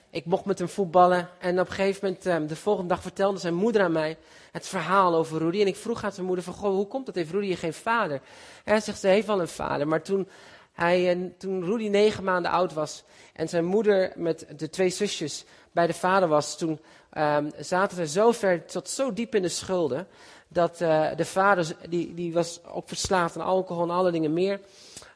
ik 0.10 0.26
mocht 0.26 0.46
met 0.46 0.60
hem 0.60 0.70
voetballen. 0.70 1.30
En 1.40 1.60
op 1.60 1.68
een 1.68 1.74
gegeven 1.74 2.00
moment, 2.04 2.26
ehm, 2.26 2.48
de 2.48 2.56
volgende 2.56 2.90
dag 2.90 3.02
vertelde 3.02 3.40
zijn 3.40 3.54
moeder 3.54 3.82
aan 3.82 3.92
mij 3.92 4.18
het 4.52 4.68
verhaal 4.68 5.16
over 5.16 5.38
Rudy. 5.38 5.62
En 5.62 5.68
ik 5.68 5.76
vroeg 5.76 6.04
aan 6.04 6.12
zijn 6.12 6.26
moeder 6.26 6.44
van, 6.44 6.54
goh, 6.54 6.72
hoe 6.72 6.88
komt 6.88 7.06
dat? 7.06 7.16
Heeft 7.16 7.32
Rudy 7.32 7.56
geen 7.56 7.74
vader? 7.74 8.16
En 8.64 8.72
hij 8.72 8.80
zegt, 8.80 9.00
ze 9.00 9.08
heeft 9.08 9.28
wel 9.28 9.42
een 9.42 9.48
vader. 9.48 9.88
Maar 9.88 10.02
toen, 10.02 10.28
hij, 10.74 11.16
uh, 11.16 11.30
toen 11.38 11.66
Rudy 11.66 11.88
negen 11.88 12.24
maanden 12.24 12.52
oud 12.52 12.74
was 12.74 13.04
en 13.34 13.50
zijn 13.50 13.66
moeder 13.66 14.12
met 14.16 14.46
de 14.58 14.70
twee 14.70 14.90
zusjes 14.90 15.46
bij 15.72 15.88
de 15.88 15.94
vader 15.94 16.28
was, 16.28 16.58
toen 16.58 16.80
um, 17.18 17.52
zaten 17.60 17.98
ze 17.98 18.08
zo 18.08 18.32
ver, 18.32 18.66
tot 18.66 18.90
zo 18.90 19.14
diep 19.14 19.36
in 19.36 19.42
de 19.42 19.50
schulden, 19.50 20.08
dat 20.54 20.82
uh, 20.82 21.08
de 21.16 21.26
vader, 21.26 21.76
die, 21.90 22.14
die 22.14 22.34
was 22.34 22.60
ook 22.66 22.88
verslaafd 22.88 23.36
aan 23.36 23.46
alcohol 23.46 23.84
en 23.84 23.90
alle 23.90 24.12
dingen 24.12 24.34
meer, 24.34 24.60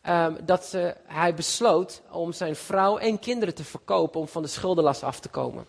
um, 0.10 0.38
dat 0.44 0.66
ze, 0.66 0.96
hij 1.06 1.34
besloot 1.34 2.02
om 2.12 2.32
zijn 2.32 2.56
vrouw 2.56 2.98
en 2.98 3.20
kinderen 3.20 3.56
te 3.56 3.64
verkopen 3.64 4.20
om 4.20 4.28
van 4.28 4.42
de 4.42 4.48
schuldenlast 4.48 5.04
af 5.04 5.20
te 5.20 5.30
komen. 5.30 5.66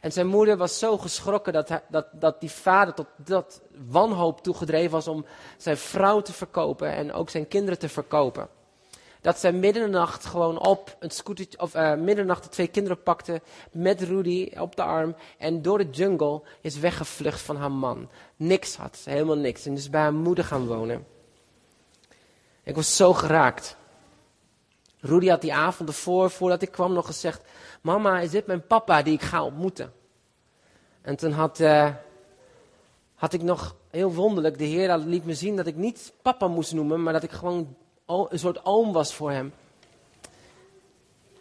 En 0.00 0.12
zijn 0.12 0.26
moeder 0.26 0.56
was 0.56 0.78
zo 0.78 0.98
geschrokken 0.98 1.52
dat, 1.52 1.80
dat, 1.88 2.06
dat 2.12 2.40
die 2.40 2.50
vader 2.50 2.94
tot 2.94 3.06
dat 3.16 3.60
wanhoop 3.88 4.42
toegedreven 4.42 4.90
was 4.90 5.08
om 5.08 5.24
zijn 5.56 5.76
vrouw 5.76 6.20
te 6.20 6.32
verkopen 6.32 6.92
en 6.92 7.12
ook 7.12 7.30
zijn 7.30 7.48
kinderen 7.48 7.78
te 7.78 7.88
verkopen 7.88 8.48
dat 9.26 9.38
zij 9.38 9.52
middernacht 9.52 10.24
gewoon 10.24 10.58
op 10.58 10.96
een 10.98 11.10
scooter, 11.10 11.46
of 11.56 11.74
uh, 11.74 11.94
middernacht 11.94 12.42
de 12.42 12.48
twee 12.48 12.66
kinderen 12.66 13.02
pakte 13.02 13.40
met 13.72 14.02
Rudy 14.02 14.52
op 14.58 14.76
de 14.76 14.82
arm 14.82 15.16
en 15.38 15.62
door 15.62 15.78
de 15.78 15.90
jungle 15.90 16.42
is 16.60 16.78
weggevlucht 16.78 17.40
van 17.40 17.56
haar 17.56 17.72
man. 17.72 18.08
Niks 18.36 18.76
had, 18.76 19.00
helemaal 19.04 19.36
niks. 19.36 19.66
En 19.66 19.74
dus 19.74 19.90
bij 19.90 20.00
haar 20.00 20.14
moeder 20.14 20.44
gaan 20.44 20.66
wonen. 20.66 21.06
Ik 22.62 22.74
was 22.74 22.96
zo 22.96 23.12
geraakt. 23.12 23.76
Rudy 25.00 25.28
had 25.28 25.40
die 25.40 25.54
avond 25.54 25.88
ervoor, 25.88 26.30
voordat 26.30 26.62
ik 26.62 26.70
kwam, 26.70 26.92
nog 26.92 27.06
gezegd: 27.06 27.40
Mama, 27.80 28.20
is 28.20 28.30
dit 28.30 28.46
mijn 28.46 28.66
papa 28.66 29.02
die 29.02 29.14
ik 29.14 29.22
ga 29.22 29.44
ontmoeten? 29.44 29.92
En 31.02 31.16
toen 31.16 31.32
had, 31.32 31.60
uh, 31.60 31.94
had 33.14 33.32
ik 33.32 33.42
nog 33.42 33.76
heel 33.90 34.14
wonderlijk, 34.14 34.58
de 34.58 34.64
Heer 34.64 34.96
liet 34.96 35.24
me 35.24 35.34
zien 35.34 35.56
dat 35.56 35.66
ik 35.66 35.76
niet 35.76 36.12
papa 36.22 36.48
moest 36.48 36.72
noemen, 36.72 37.02
maar 37.02 37.12
dat 37.12 37.22
ik 37.22 37.30
gewoon 37.30 37.76
een 38.06 38.38
soort 38.38 38.64
oom 38.64 38.92
was 38.92 39.14
voor 39.14 39.30
hem. 39.30 39.52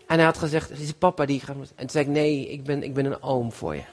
En 0.05 0.15
hij 0.15 0.25
had 0.25 0.37
gezegd, 0.37 0.69
is 0.69 0.93
papa 0.93 1.25
die 1.25 1.39
gaat... 1.39 1.55
En 1.55 1.75
toen 1.75 1.89
zei 1.89 2.05
ik, 2.05 2.11
nee, 2.11 2.49
ik 2.49 2.63
ben, 2.63 2.83
ik 2.83 2.93
ben 2.93 3.05
een 3.05 3.23
oom 3.23 3.51
voor 3.51 3.75
je. 3.75 3.83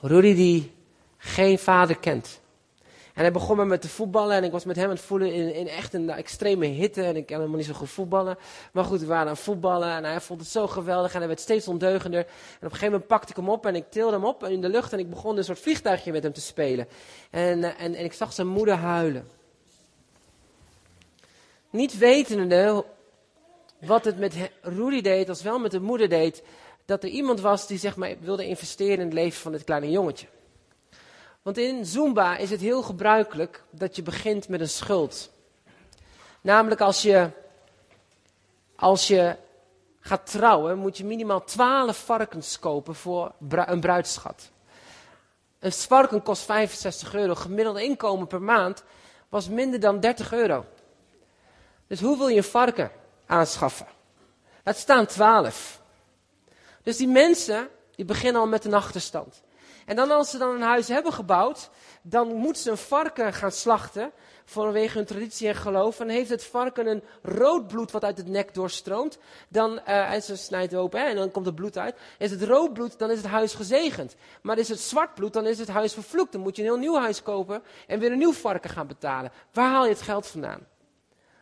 Rudy 0.00 0.34
die 0.34 0.72
geen 1.16 1.58
vader 1.58 1.98
kent. 1.98 2.40
En 3.14 3.22
hij 3.22 3.32
begon 3.32 3.56
met, 3.56 3.66
met 3.66 3.80
te 3.80 3.88
voetballen 3.88 4.36
en 4.36 4.44
ik 4.44 4.52
was 4.52 4.64
met 4.64 4.76
hem 4.76 4.84
aan 4.84 4.90
het 4.90 5.00
voelen 5.00 5.32
in, 5.32 5.54
in 5.54 5.68
echt 5.68 5.94
een 5.94 6.10
extreme 6.10 6.66
hitte. 6.66 7.02
En 7.02 7.16
ik 7.16 7.26
kan 7.26 7.36
helemaal 7.36 7.58
niet 7.58 7.66
zo 7.66 7.72
goed 7.72 7.90
voetballen. 7.90 8.38
Maar 8.72 8.84
goed, 8.84 9.00
we 9.00 9.06
waren 9.06 9.26
aan 9.26 9.34
het 9.34 9.42
voetballen 9.42 9.88
en 9.88 10.04
hij 10.04 10.20
vond 10.20 10.40
het 10.40 10.48
zo 10.48 10.66
geweldig 10.66 11.12
en 11.12 11.18
hij 11.18 11.26
werd 11.26 11.40
steeds 11.40 11.68
ondeugender. 11.68 12.20
En 12.20 12.26
op 12.56 12.62
een 12.62 12.70
gegeven 12.70 12.90
moment 12.90 13.06
pakte 13.06 13.30
ik 13.30 13.36
hem 13.36 13.48
op 13.48 13.66
en 13.66 13.74
ik 13.74 13.90
tilde 13.90 14.12
hem 14.12 14.24
op 14.24 14.44
in 14.44 14.60
de 14.60 14.68
lucht 14.68 14.92
en 14.92 14.98
ik 14.98 15.10
begon 15.10 15.36
een 15.36 15.44
soort 15.44 15.58
vliegtuigje 15.58 16.12
met 16.12 16.22
hem 16.22 16.32
te 16.32 16.40
spelen. 16.40 16.88
En, 17.30 17.64
eh, 17.64 17.84
en, 17.84 17.94
en 17.94 18.04
ik 18.04 18.12
zag 18.12 18.32
zijn 18.32 18.46
moeder 18.46 18.74
huilen. 18.74 19.35
Niet 21.76 21.98
wetende 21.98 22.84
wat 23.80 24.04
het 24.04 24.18
met 24.18 24.34
Rudy 24.60 25.00
deed, 25.00 25.28
als 25.28 25.42
wel 25.42 25.58
met 25.58 25.70
de 25.70 25.80
moeder 25.80 26.08
deed, 26.08 26.42
dat 26.84 27.02
er 27.02 27.08
iemand 27.08 27.40
was 27.40 27.66
die 27.66 27.78
zeg 27.78 27.96
maar, 27.96 28.14
wilde 28.20 28.46
investeren 28.46 28.98
in 28.98 29.04
het 29.04 29.12
leven 29.12 29.40
van 29.40 29.52
dit 29.52 29.64
kleine 29.64 29.90
jongetje. 29.90 30.26
Want 31.42 31.58
in 31.58 31.86
Zumba 31.86 32.36
is 32.36 32.50
het 32.50 32.60
heel 32.60 32.82
gebruikelijk 32.82 33.62
dat 33.70 33.96
je 33.96 34.02
begint 34.02 34.48
met 34.48 34.60
een 34.60 34.68
schuld. 34.68 35.30
Namelijk 36.40 36.80
als 36.80 37.02
je, 37.02 37.30
als 38.76 39.08
je 39.08 39.36
gaat 40.00 40.30
trouwen, 40.30 40.78
moet 40.78 40.98
je 40.98 41.04
minimaal 41.04 41.44
12 41.44 41.96
varkens 42.04 42.58
kopen 42.58 42.94
voor 42.94 43.32
een 43.48 43.80
bruidschat. 43.80 44.50
Een 45.58 45.72
varken 45.72 46.22
kost 46.22 46.42
65 46.42 47.14
euro. 47.14 47.34
Gemiddelde 47.34 47.82
inkomen 47.82 48.26
per 48.26 48.42
maand 48.42 48.84
was 49.28 49.48
minder 49.48 49.80
dan 49.80 50.00
30 50.00 50.32
euro. 50.32 50.64
Dus 51.86 52.00
hoe 52.00 52.18
wil 52.18 52.28
je 52.28 52.36
een 52.36 52.44
varken 52.44 52.90
aanschaffen? 53.26 53.86
Het 54.62 54.76
staan 54.76 55.06
twaalf. 55.06 55.82
Dus 56.82 56.96
die 56.96 57.08
mensen, 57.08 57.68
die 57.94 58.04
beginnen 58.04 58.40
al 58.40 58.48
met 58.48 58.64
een 58.64 58.74
achterstand. 58.74 59.42
En 59.86 59.96
dan 59.96 60.10
als 60.10 60.30
ze 60.30 60.38
dan 60.38 60.54
een 60.54 60.62
huis 60.62 60.88
hebben 60.88 61.12
gebouwd, 61.12 61.70
dan 62.02 62.34
moeten 62.34 62.62
ze 62.62 62.70
een 62.70 62.76
varken 62.76 63.32
gaan 63.32 63.52
slachten. 63.52 64.12
Vanwege 64.44 64.96
hun 64.96 65.06
traditie 65.06 65.48
en 65.48 65.54
geloof. 65.54 66.00
En 66.00 66.08
heeft 66.08 66.30
het 66.30 66.44
varken 66.44 66.86
een 66.86 67.02
rood 67.22 67.66
bloed 67.66 67.90
wat 67.90 68.04
uit 68.04 68.16
het 68.16 68.28
nek 68.28 68.54
doorstroomt. 68.54 69.18
Dan, 69.48 69.72
uh, 69.72 70.12
en 70.12 70.22
ze 70.22 70.36
snijdt 70.36 70.74
open 70.74 71.06
en 71.06 71.16
dan 71.16 71.30
komt 71.30 71.46
het 71.46 71.54
bloed 71.54 71.78
uit. 71.78 71.96
Is 72.18 72.30
het 72.30 72.42
rood 72.42 72.72
bloed, 72.72 72.98
dan 72.98 73.10
is 73.10 73.16
het 73.16 73.26
huis 73.26 73.54
gezegend. 73.54 74.16
Maar 74.42 74.58
is 74.58 74.68
het 74.68 74.80
zwart 74.80 75.14
bloed, 75.14 75.32
dan 75.32 75.46
is 75.46 75.58
het 75.58 75.68
huis 75.68 75.92
vervloekt. 75.92 76.32
Dan 76.32 76.40
moet 76.40 76.56
je 76.56 76.62
een 76.62 76.68
heel 76.68 76.78
nieuw 76.78 76.98
huis 76.98 77.22
kopen 77.22 77.62
en 77.86 77.98
weer 77.98 78.12
een 78.12 78.18
nieuw 78.18 78.32
varken 78.32 78.70
gaan 78.70 78.86
betalen. 78.86 79.32
Waar 79.52 79.70
haal 79.70 79.84
je 79.84 79.90
het 79.90 80.02
geld 80.02 80.26
vandaan? 80.26 80.66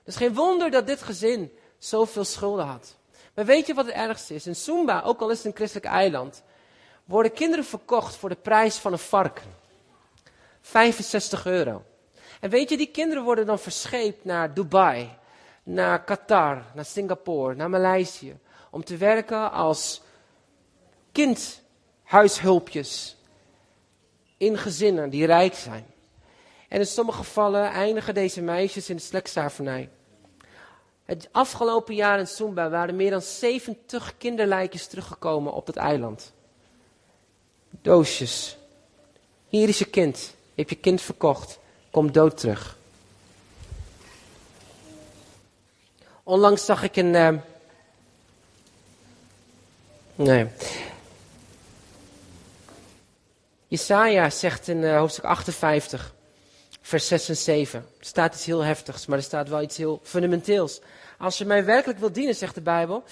Dus 0.04 0.16
geen 0.16 0.34
wonder 0.34 0.70
dat 0.70 0.87
dit 0.87 1.02
gezin 1.02 1.52
zoveel 1.78 2.25
schulden 2.25 2.66
had. 2.66 2.96
Maar 3.34 3.44
weet 3.44 3.66
je 3.66 3.75
wat 3.75 3.87
het 3.87 3.94
ergste 3.94 4.34
is? 4.34 4.46
In 4.46 4.56
Sumba, 4.56 5.02
ook 5.02 5.20
al 5.20 5.30
is 5.30 5.37
het 5.37 5.46
een 5.46 5.54
christelijk 5.54 5.87
eiland, 5.87 6.42
worden 7.04 7.32
kinderen 7.32 7.64
verkocht 7.64 8.16
voor 8.16 8.28
de 8.28 8.34
prijs 8.34 8.76
van 8.76 8.92
een 8.92 8.99
varken. 8.99 9.62
65 10.61 11.46
euro. 11.46 11.84
En 12.40 12.50
weet 12.50 12.70
je, 12.70 12.76
die 12.76 12.90
kinderen 12.90 13.25
worden 13.25 13.46
dan 13.46 13.58
verscheept 13.58 14.25
naar 14.25 14.54
Dubai, 14.54 15.18
naar 15.62 16.04
Qatar, 16.04 16.62
naar 16.75 16.84
Singapore, 16.84 17.54
naar 17.54 17.70
Maleisië. 17.70 18.38
Om 18.70 18.84
te 18.84 18.96
werken 18.96 19.52
als 19.52 20.02
kindhuishulpjes 21.12 23.16
in 24.37 24.58
gezinnen 24.58 25.11
die 25.11 25.26
rijk 25.26 25.54
zijn. 25.54 25.87
En 26.68 26.78
in 26.78 26.87
sommige 26.87 27.18
gevallen 27.18 27.70
eindigen 27.70 28.14
deze 28.14 28.42
meisjes 28.42 28.90
in 28.90 28.96
de 28.96 29.02
slekslavernij. 29.02 29.90
Het 31.04 31.28
afgelopen 31.32 31.94
jaar 31.94 32.18
in 32.18 32.26
Sumba 32.26 32.68
waren 32.68 32.96
meer 32.96 33.11
dan 33.11 33.23
70 33.23 34.16
kinderlijkjes 34.18 34.87
teruggekomen 34.87 35.52
op 35.52 35.66
het 35.66 35.76
eiland. 35.76 36.32
Doosjes. 37.70 38.56
Hier 39.49 39.68
is 39.68 39.78
je 39.78 39.84
kind. 39.84 40.18
Je 40.18 40.61
hebt 40.61 40.70
je 40.70 40.76
kind 40.76 41.00
verkocht. 41.00 41.58
Kom 41.90 42.12
dood 42.12 42.37
terug. 42.37 42.78
Onlangs 46.23 46.64
zag 46.64 46.82
ik 46.82 46.96
een. 46.96 47.14
Uh, 47.14 47.28
nee. 50.14 50.46
Jesaja 53.68 54.30
zegt 54.30 54.68
in 54.68 54.76
uh, 54.76 54.99
hoofdstuk 54.99 55.25
58 55.25 56.14
vers 56.87 57.07
6 57.07 57.29
en 57.29 57.37
7. 57.37 57.79
Er 57.99 58.07
staat 58.07 58.35
iets 58.35 58.45
heel 58.45 58.61
heftigs, 58.61 59.07
maar 59.07 59.19
er 59.19 59.25
staat 59.25 59.49
wel 59.49 59.62
iets 59.62 59.76
heel 59.76 60.00
fundamenteels. 60.03 60.81
Als 61.19 61.38
je 61.38 61.45
mij 61.45 61.64
werkelijk 61.64 61.99
wilt 61.99 62.14
dienen, 62.14 62.35
zegt 62.35 62.55
de 62.55 62.61
Bijbel, 62.61 63.05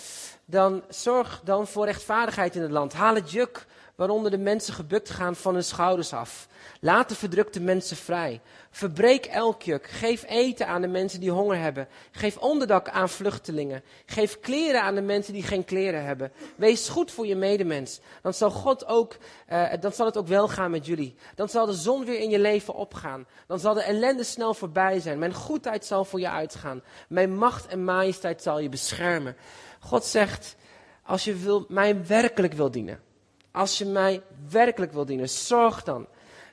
dan 0.45 0.83
zorg 0.89 1.41
dan 1.45 1.67
voor 1.67 1.85
rechtvaardigheid 1.85 2.55
in 2.55 2.63
het 2.63 2.71
land. 2.71 2.93
Haal 2.93 3.15
het 3.15 3.31
juk 3.31 3.67
waaronder 3.95 4.31
de 4.31 4.39
mensen 4.39 4.75
gebukt 4.75 5.11
gaan 5.11 5.37
van 5.37 5.55
hun 5.55 5.65
schouders 5.65 6.13
af. 6.13 6.49
Laat 6.81 7.09
de 7.09 7.15
verdrukte 7.15 7.61
mensen 7.61 7.97
vrij. 7.97 8.41
Verbreek 8.71 9.27
elk 9.27 9.63
juk. 9.63 9.87
Geef 9.87 10.25
eten 10.29 10.67
aan 10.67 10.81
de 10.81 10.89
mensen 10.89 11.21
die 11.21 11.31
honger 11.31 11.59
hebben. 11.59 11.89
Geef 12.11 12.37
onderdak 12.37 12.89
aan 12.89 13.09
vluchtelingen. 13.09 13.83
Geef 14.07 14.41
kleren 14.41 14.83
aan 14.83 14.95
de 14.95 15.01
mensen 15.01 15.33
die 15.33 15.43
geen 15.43 15.65
kleren 15.65 16.05
hebben. 16.05 16.33
Wees 16.57 16.89
goed 16.89 17.11
voor 17.11 17.27
je 17.27 17.37
medemens. 17.37 18.01
Dan 18.23 18.35
zal 18.35 18.51
God 18.51 18.87
ook, 18.87 19.17
uh, 19.53 19.73
dan 19.81 19.93
zal 19.93 20.07
het 20.07 20.17
ook 20.17 20.27
wel 20.27 20.49
gaan 20.49 20.71
met 20.71 20.87
jullie. 20.87 21.15
Dan 21.35 21.49
zal 21.49 21.67
de 21.67 21.73
zon 21.73 22.05
weer 22.05 22.19
in 22.19 22.31
je 22.31 22.39
leven 22.39 22.75
opgaan. 22.75 23.27
Dan 23.47 23.59
zal 23.59 23.75
de 23.75 23.83
ellende 23.83 24.25
snel 24.25 24.55
voorbij 24.55 25.01
zijn. 25.01 25.19
Mijn 25.19 25.35
goedheid 25.35 25.85
zal 25.85 26.05
voor 26.05 26.21
je 26.21 26.31
uitgaan. 26.31 26.83
Mijn 27.09 27.37
macht 27.37 27.67
en 27.67 27.85
majesteit 27.85 28.43
zal 28.43 28.59
je 28.59 28.69
beschermen. 28.69 29.37
God 29.81 30.05
zegt, 30.05 30.57
als 31.03 31.25
je 31.25 31.35
wil, 31.35 31.65
mij 31.69 32.07
werkelijk 32.07 32.53
wil 32.53 32.71
dienen. 32.71 33.11
Als 33.53 33.79
je 33.79 33.85
mij 33.85 34.23
werkelijk 34.51 34.93
wil 34.93 35.05
dienen, 35.05 35.29
zorg 35.29 35.83
dan 35.83 36.07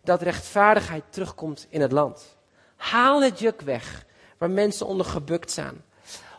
dat 0.03 0.22
rechtvaardigheid 0.22 1.03
terugkomt 1.10 1.68
in 1.70 1.82
het 1.82 1.91
land. 1.91 2.38
Haal 2.75 3.22
het 3.22 3.39
juk 3.39 3.62
weg 3.62 4.06
waar 4.38 4.50
mensen 4.50 4.86
onder 4.86 5.06
gebukt 5.06 5.51
staan. 5.51 5.84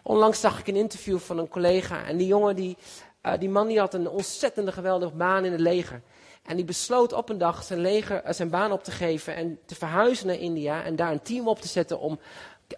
Onlangs 0.02 0.40
zag 0.40 0.58
ik 0.58 0.66
een 0.66 0.76
interview 0.76 1.18
van 1.18 1.38
een 1.38 1.48
collega 1.48 2.04
en 2.04 2.16
die 2.16 2.26
jongen, 2.26 2.56
die, 2.56 2.76
uh, 3.22 3.32
die 3.38 3.48
man 3.48 3.68
die 3.68 3.78
had 3.78 3.94
een 3.94 4.08
ontzettende 4.08 4.72
geweldige 4.72 5.12
baan 5.12 5.44
in 5.44 5.52
het 5.52 5.60
leger. 5.60 6.02
En 6.42 6.56
die 6.56 6.64
besloot 6.64 7.12
op 7.12 7.28
een 7.28 7.38
dag 7.38 7.62
zijn, 7.62 7.80
leger, 7.80 8.24
uh, 8.26 8.32
zijn 8.32 8.50
baan 8.50 8.72
op 8.72 8.84
te 8.84 8.90
geven 8.90 9.34
en 9.34 9.58
te 9.66 9.74
verhuizen 9.74 10.26
naar 10.26 10.38
India 10.38 10.82
en 10.82 10.96
daar 10.96 11.12
een 11.12 11.22
team 11.22 11.48
op 11.48 11.60
te 11.60 11.68
zetten 11.68 12.00
om 12.00 12.18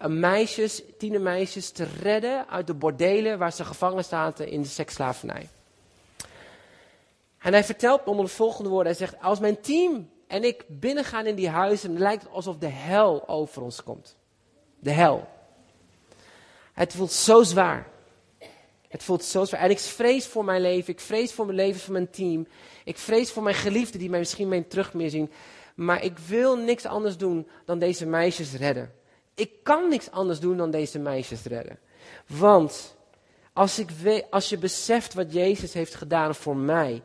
uh, 0.01 0.07
meisjes, 0.07 0.83
tienermeisjes 0.99 1.71
te 1.71 1.87
redden 2.01 2.49
uit 2.49 2.67
de 2.67 2.75
bordelen 2.75 3.39
waar 3.39 3.53
ze 3.53 3.65
gevangen 3.65 4.05
zaten 4.05 4.49
in 4.49 4.63
de 4.63 4.69
seksslavernij. 4.69 5.49
En 7.43 7.53
hij 7.53 7.65
vertelt 7.65 8.05
onder 8.05 8.25
de 8.25 8.31
volgende 8.31 8.71
woorden, 8.71 8.97
hij 8.97 9.07
zegt, 9.07 9.23
als 9.23 9.41
mijn 9.41 9.61
team 9.61 10.11
en 10.27 10.45
ik 10.45 10.65
binnengaan 10.69 11.27
in 11.27 11.35
die 11.35 11.49
huizen, 11.49 11.99
lijkt 11.99 12.23
het 12.23 12.33
alsof 12.33 12.57
de 12.57 12.69
hel 12.69 13.29
over 13.29 13.63
ons 13.63 13.83
komt. 13.83 14.17
De 14.79 14.91
hel. 14.91 15.29
Het 16.73 16.93
voelt 16.93 17.13
zo 17.13 17.43
zwaar. 17.43 17.89
Het 18.89 19.03
voelt 19.03 19.25
zo 19.25 19.45
zwaar. 19.45 19.61
En 19.61 19.71
ik 19.71 19.79
vrees 19.79 20.27
voor 20.27 20.45
mijn 20.45 20.61
leven. 20.61 20.93
Ik 20.93 21.01
vrees 21.01 21.33
voor 21.33 21.45
mijn 21.45 21.57
leven 21.57 21.81
van 21.81 21.93
mijn 21.93 22.11
team. 22.11 22.47
Ik 22.85 22.99
vrees 22.99 23.31
voor 23.31 23.43
mijn 23.43 23.55
geliefden 23.55 24.01
die 24.01 24.11
mij 24.11 24.19
misschien 24.19 24.49
mee 24.49 24.67
terug 24.67 24.95
meer 24.95 25.11
zien. 25.11 25.31
Maar 25.75 26.05
ik 26.05 26.19
wil 26.19 26.57
niks 26.57 26.85
anders 26.85 27.17
doen 27.17 27.49
dan 27.65 27.79
deze 27.79 28.07
meisjes 28.07 28.53
redden. 28.53 28.93
Ik 29.35 29.51
kan 29.63 29.89
niks 29.89 30.11
anders 30.11 30.41
doen 30.41 30.57
dan 30.57 30.71
deze 30.71 30.99
meisjes 30.99 31.45
redden. 31.45 31.79
Want 32.27 32.97
als, 33.53 33.79
ik 33.79 33.91
als 34.31 34.49
je 34.49 34.59
beseft 34.59 35.15
wat 35.15 35.33
Jezus 35.33 35.73
heeft 35.73 35.95
gedaan 35.95 36.35
voor 36.35 36.57
mij, 36.57 37.03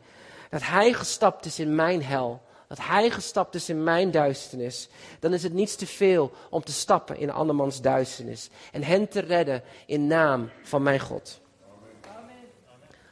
dat 0.50 0.62
Hij 0.62 0.92
gestapt 0.92 1.44
is 1.44 1.58
in 1.58 1.74
mijn 1.74 2.02
hel, 2.02 2.42
dat 2.68 2.78
Hij 2.80 3.10
gestapt 3.10 3.54
is 3.54 3.68
in 3.68 3.84
mijn 3.84 4.10
duisternis, 4.10 4.88
dan 5.20 5.32
is 5.32 5.42
het 5.42 5.52
niets 5.52 5.76
te 5.76 5.86
veel 5.86 6.32
om 6.50 6.64
te 6.64 6.72
stappen 6.72 7.18
in 7.18 7.30
andermans 7.30 7.80
duisternis 7.80 8.48
en 8.72 8.82
hen 8.82 9.08
te 9.08 9.20
redden 9.20 9.62
in 9.86 10.06
naam 10.06 10.50
van 10.62 10.82
mijn 10.82 11.00
God. 11.00 11.40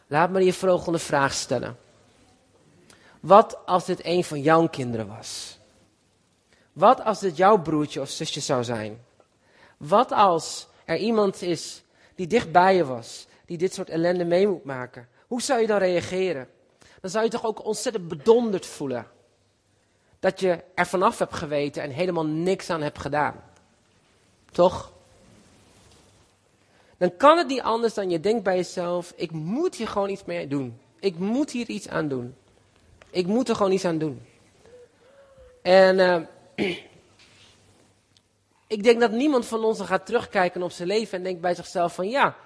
Laat 0.06 0.30
me 0.30 0.44
je 0.44 0.52
volgende 0.52 0.98
vraag 0.98 1.32
stellen. 1.32 1.76
Wat 3.20 3.58
als 3.66 3.84
dit 3.84 4.04
een 4.04 4.24
van 4.24 4.40
jouw 4.40 4.68
kinderen 4.68 5.06
was? 5.06 5.58
Wat 6.72 7.04
als 7.04 7.20
dit 7.20 7.36
jouw 7.36 7.58
broertje 7.58 8.00
of 8.00 8.08
zusje 8.08 8.40
zou 8.40 8.64
zijn? 8.64 9.04
Wat 9.76 10.12
als 10.12 10.68
er 10.84 10.96
iemand 10.96 11.42
is 11.42 11.82
die 12.14 12.26
dicht 12.26 12.52
bij 12.52 12.76
je 12.76 12.84
was, 12.84 13.26
die 13.44 13.58
dit 13.58 13.74
soort 13.74 13.88
ellende 13.88 14.24
mee 14.24 14.48
moet 14.48 14.64
maken? 14.64 15.08
Hoe 15.26 15.42
zou 15.42 15.60
je 15.60 15.66
dan 15.66 15.78
reageren? 15.78 16.48
Dan 17.00 17.10
zou 17.10 17.24
je 17.24 17.30
toch 17.30 17.44
ook 17.44 17.64
ontzettend 17.64 18.08
bedonderd 18.08 18.66
voelen. 18.66 19.06
Dat 20.18 20.40
je 20.40 20.64
er 20.74 20.86
vanaf 20.86 21.18
hebt 21.18 21.34
geweten 21.34 21.82
en 21.82 21.90
helemaal 21.90 22.26
niks 22.26 22.70
aan 22.70 22.82
hebt 22.82 22.98
gedaan. 22.98 23.42
Toch? 24.50 24.92
Dan 26.96 27.16
kan 27.16 27.38
het 27.38 27.46
niet 27.46 27.60
anders 27.60 27.94
dan 27.94 28.10
je 28.10 28.20
denkt 28.20 28.42
bij 28.42 28.56
jezelf: 28.56 29.12
ik 29.16 29.30
moet 29.30 29.74
hier 29.74 29.88
gewoon 29.88 30.10
iets 30.10 30.24
mee 30.24 30.48
doen. 30.48 30.80
Ik 31.00 31.18
moet 31.18 31.50
hier 31.50 31.68
iets 31.68 31.88
aan 31.88 32.08
doen. 32.08 32.34
Ik 33.10 33.26
moet 33.26 33.48
er 33.48 33.56
gewoon 33.56 33.72
iets 33.72 33.84
aan 33.84 33.98
doen. 33.98 34.22
En 35.62 35.98
uh, 35.98 36.68
ik 38.76 38.82
denk 38.82 39.00
dat 39.00 39.10
niemand 39.10 39.46
van 39.46 39.64
ons 39.64 39.80
gaat 39.80 40.06
terugkijken 40.06 40.62
op 40.62 40.70
zijn 40.70 40.88
leven 40.88 41.18
en 41.18 41.24
denkt 41.24 41.40
bij 41.40 41.54
zichzelf 41.54 41.94
van 41.94 42.08
ja, 42.08 42.36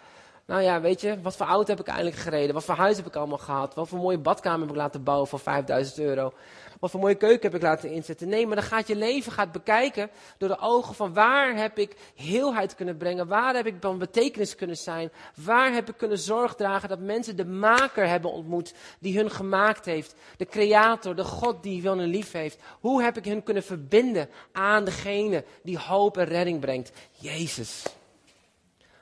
nou 0.50 0.62
ja, 0.62 0.80
weet 0.80 1.00
je, 1.00 1.21
wat 1.23 1.37
voor 1.37 1.47
auto 1.47 1.71
heb 1.71 1.80
ik 1.80 1.87
eigenlijk 1.87 2.16
gereden? 2.16 2.54
Wat 2.54 2.64
voor 2.64 2.75
huis 2.75 2.97
heb 2.97 3.07
ik 3.07 3.16
allemaal 3.16 3.38
gehad? 3.38 3.75
Wat 3.75 3.88
voor 3.88 3.99
mooie 3.99 4.19
badkamer 4.19 4.61
heb 4.61 4.71
ik 4.71 4.76
laten 4.76 5.02
bouwen 5.02 5.28
voor 5.28 5.38
5000 5.38 5.99
euro? 5.99 6.33
Wat 6.80 6.90
voor 6.90 7.00
mooie 7.00 7.14
keuken 7.14 7.42
heb 7.42 7.54
ik 7.54 7.62
laten 7.62 7.90
inzetten? 7.90 8.28
Nee, 8.28 8.47
maar 8.47 8.57
dan 8.57 8.64
gaat 8.64 8.88
je 8.88 8.97
leven 8.97 9.33
gaat 9.33 9.52
bekijken 9.52 10.11
door 10.38 10.49
de 10.49 10.59
ogen 10.59 10.95
van 10.95 11.14
waar 11.14 11.57
heb 11.57 11.78
ik 11.78 11.97
heelheid 12.14 12.75
kunnen 12.75 12.97
brengen? 12.97 13.26
Waar 13.26 13.54
heb 13.54 13.66
ik 13.66 13.75
van 13.80 13.99
betekenis 13.99 14.54
kunnen 14.54 14.76
zijn? 14.76 15.11
Waar 15.35 15.73
heb 15.73 15.88
ik 15.88 15.97
kunnen 15.97 16.19
zorg 16.19 16.54
dragen 16.54 16.88
dat 16.88 17.00
mensen 17.00 17.37
de 17.37 17.47
maker 17.47 18.09
hebben 18.09 18.33
ontmoet 18.33 18.75
die 18.99 19.16
hun 19.16 19.30
gemaakt 19.30 19.85
heeft? 19.85 20.14
De 20.37 20.47
creator, 20.47 21.16
de 21.16 21.25
God 21.25 21.62
die 21.62 21.88
hun 21.88 22.00
lief 22.00 22.33
heeft. 22.33 22.62
Hoe 22.80 23.02
heb 23.02 23.16
ik 23.16 23.25
hun 23.25 23.42
kunnen 23.42 23.62
verbinden 23.62 24.28
aan 24.52 24.85
degene 24.85 25.45
die 25.62 25.78
hoop 25.78 26.16
en 26.16 26.25
redding 26.25 26.61
brengt? 26.61 26.92
Jezus. 27.11 27.83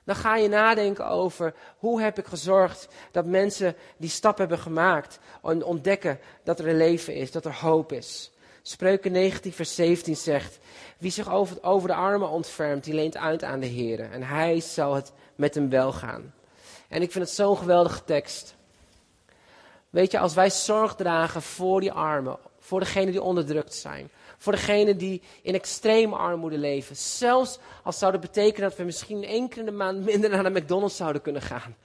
Dan 0.08 0.16
ga 0.16 0.36
je 0.36 0.48
nadenken 0.48 1.06
over 1.06 1.54
hoe 1.78 2.00
heb 2.00 2.18
ik 2.18 2.26
gezorgd 2.26 2.88
dat 3.10 3.26
mensen 3.26 3.74
die 3.96 4.10
stap 4.10 4.38
hebben 4.38 4.58
gemaakt 4.58 5.18
en 5.42 5.64
ontdekken 5.64 6.20
dat 6.44 6.58
er 6.58 6.68
een 6.68 6.76
leven 6.76 7.14
is, 7.14 7.30
dat 7.30 7.44
er 7.44 7.54
hoop 7.54 7.92
is. 7.92 8.30
Spreuken 8.62 9.12
19 9.12 9.52
vers 9.52 9.74
17 9.74 10.16
zegt, 10.16 10.58
wie 10.98 11.10
zich 11.10 11.32
over, 11.62 11.88
de 11.88 11.94
armen 11.94 12.28
ontfermt, 12.28 12.84
die 12.84 12.94
leent 12.94 13.16
uit 13.16 13.44
aan 13.44 13.60
de 13.60 13.66
Heer 13.66 14.00
en 14.00 14.22
hij 14.22 14.60
zal 14.60 14.94
het 14.94 15.12
met 15.34 15.54
hem 15.54 15.68
wel 15.68 15.92
gaan. 15.92 16.34
En 16.88 17.02
ik 17.02 17.12
vind 17.12 17.24
het 17.24 17.34
zo'n 17.34 17.56
geweldige 17.56 18.04
tekst. 18.04 18.54
Weet 19.90 20.10
je, 20.10 20.18
als 20.18 20.34
wij 20.34 20.50
zorg 20.50 20.94
dragen 20.94 21.42
voor 21.42 21.80
die 21.80 21.92
armen, 21.92 22.36
voor 22.58 22.80
degenen 22.80 23.10
die 23.10 23.22
onderdrukt 23.22 23.74
zijn, 23.74 24.10
voor 24.38 24.52
degenen 24.52 24.98
die 24.98 25.22
in 25.42 25.54
extreme 25.54 26.16
armoede 26.16 26.58
leven. 26.58 26.96
Zelfs 26.96 27.58
als 27.82 27.98
zou 27.98 28.12
dat 28.12 28.20
betekenen 28.20 28.68
dat 28.68 28.78
we 28.78 28.84
misschien 28.84 29.24
één 29.24 29.48
keer 29.48 29.58
in 29.58 29.64
de 29.64 29.72
maand 29.72 30.04
minder 30.04 30.30
naar 30.30 30.42
de 30.42 30.60
McDonald's 30.60 30.96
zouden 30.96 31.22
kunnen 31.22 31.42
gaan. 31.42 31.76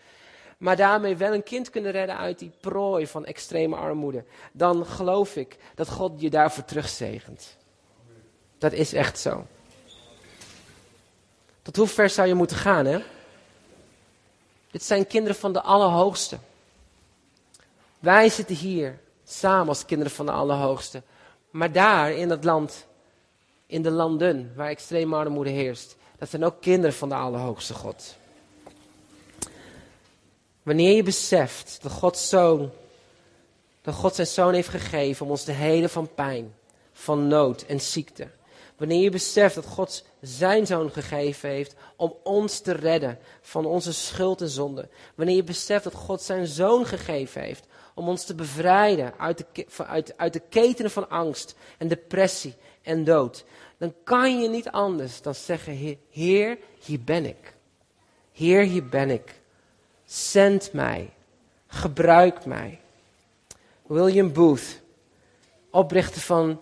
Maar 0.58 0.76
daarmee 0.76 1.16
wel 1.16 1.34
een 1.34 1.44
kind 1.44 1.70
kunnen 1.70 1.92
redden 1.92 2.18
uit 2.18 2.40
die 2.40 2.52
prooi 2.60 3.08
van 3.08 3.26
extreme 3.26 3.76
armoede. 3.76 4.24
Dan 4.52 4.86
geloof 4.86 5.36
ik 5.36 5.58
dat 5.76 5.90
God 5.90 6.22
je 6.22 6.30
daarvoor 6.30 6.66
terugzegent. 6.66 7.58
Dat 8.58 8.72
is 8.72 8.94
echt 8.94 9.20
zo. 9.20 9.46
Tot 11.62 11.76
hoe 11.76 11.88
ver 11.88 12.10
zou 12.10 12.28
je 12.28 12.34
moeten 12.34 12.58
gaan, 12.58 12.86
hè? 12.86 13.00
Dit 14.72 14.84
zijn 14.84 15.08
kinderen 15.08 15.38
van 15.38 15.54
de 15.54 15.62
Allerhoogste. 15.62 16.38
Wij 18.00 18.30
zitten 18.30 18.56
hier 18.56 19.00
samen 19.24 19.68
als 19.68 19.86
kinderen 19.86 20.14
van 20.14 20.26
de 20.26 20.32
Allerhoogste. 20.32 21.02
Maar 21.54 21.72
daar 21.72 22.12
in 22.12 22.28
dat 22.28 22.44
land, 22.44 22.86
in 23.66 23.82
de 23.82 23.92
landen 23.92 24.52
waar 24.56 24.70
extreme 24.70 25.16
armoede 25.16 25.50
heerst, 25.50 25.96
dat 26.18 26.30
zijn 26.30 26.44
ook 26.44 26.62
kinderen 26.62 26.96
van 26.96 27.10
de 27.10 27.16
Allerhoogste 27.16 27.74
God. 27.74 28.16
Wanneer 30.64 30.96
je 30.96 31.04
beseft 31.04 31.80
dat 31.82 31.92
Gods 31.92 32.30
zoon, 32.30 32.72
dat 33.82 33.94
God 33.94 34.16
zijn 34.16 34.28
zoon 34.28 34.54
heeft 34.54 34.68
gegeven 34.68 35.26
om 35.26 35.32
ons 35.32 35.44
te 35.44 35.52
heden 35.52 35.90
van 35.90 36.14
pijn, 36.14 36.54
van 36.94 37.28
nood 37.28 37.62
en 37.62 37.82
ziekte. 37.82 38.28
Wanneer 38.78 39.02
je 39.02 39.10
beseft 39.10 39.56
dat 39.56 39.66
God 39.66 40.06
zijn 40.22 40.66
zoon 40.68 40.92
gegeven 40.92 41.50
heeft 41.50 41.76
om 41.96 42.16
ons 42.24 42.60
te 42.60 42.72
redden 42.72 43.20
van 43.42 43.66
onze 43.66 43.94
schuld 43.94 44.42
en 44.42 44.50
zonde. 44.50 44.88
Wanneer 45.16 45.36
je 45.36 45.44
beseft 45.44 45.84
dat 45.84 45.94
God 45.94 46.22
zijn 46.22 46.48
zoon 46.48 46.86
gegeven 46.86 47.42
heeft 47.42 47.66
om 47.94 48.08
ons 48.08 48.26
te 48.26 48.36
bevrijden 48.36 49.14
uit 49.18 49.38
de, 49.38 49.66
uit, 49.86 50.18
uit 50.18 50.34
de 50.34 50.42
ketenen 50.50 50.92
van 50.92 51.10
angst 51.10 51.56
en 51.78 51.88
depressie 51.88 52.56
en 52.82 53.04
dood. 53.04 53.46
Dan 53.78 53.94
kan 54.04 54.42
je 54.42 54.50
niet 54.50 54.70
anders 54.70 55.22
dan 55.22 55.36
zeggen, 55.36 56.00
Heer, 56.10 56.58
hier 56.80 57.00
ben 57.04 57.26
ik. 57.26 57.54
Heer, 58.32 58.64
hier 58.64 58.90
ben 58.90 59.10
ik. 59.10 59.42
Zend 60.06 60.74
mij. 60.74 61.10
Gebruik 61.68 62.46
mij. 62.46 62.80
William 63.86 64.34
Booth, 64.34 64.82
oprichter 65.70 66.22
van, 66.22 66.60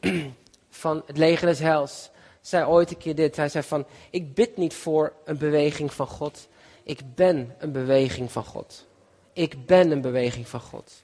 van 0.70 1.02
het 1.06 1.16
leger 1.16 1.46
des 1.46 1.58
hels, 1.58 2.10
zei 2.40 2.64
ooit 2.64 2.90
een 2.90 2.96
keer 2.96 3.14
dit. 3.14 3.36
Hij 3.36 3.48
zei 3.48 3.64
van, 3.64 3.86
ik 4.10 4.34
bid 4.34 4.56
niet 4.56 4.74
voor 4.74 5.12
een 5.24 5.38
beweging 5.38 5.92
van 5.92 6.06
God. 6.06 6.48
Ik 6.82 7.14
ben 7.14 7.54
een 7.58 7.72
beweging 7.72 8.32
van 8.32 8.44
God. 8.44 8.86
Ik 9.32 9.66
ben 9.66 9.90
een 9.90 10.00
beweging 10.00 10.48
van 10.48 10.60
God. 10.60 11.02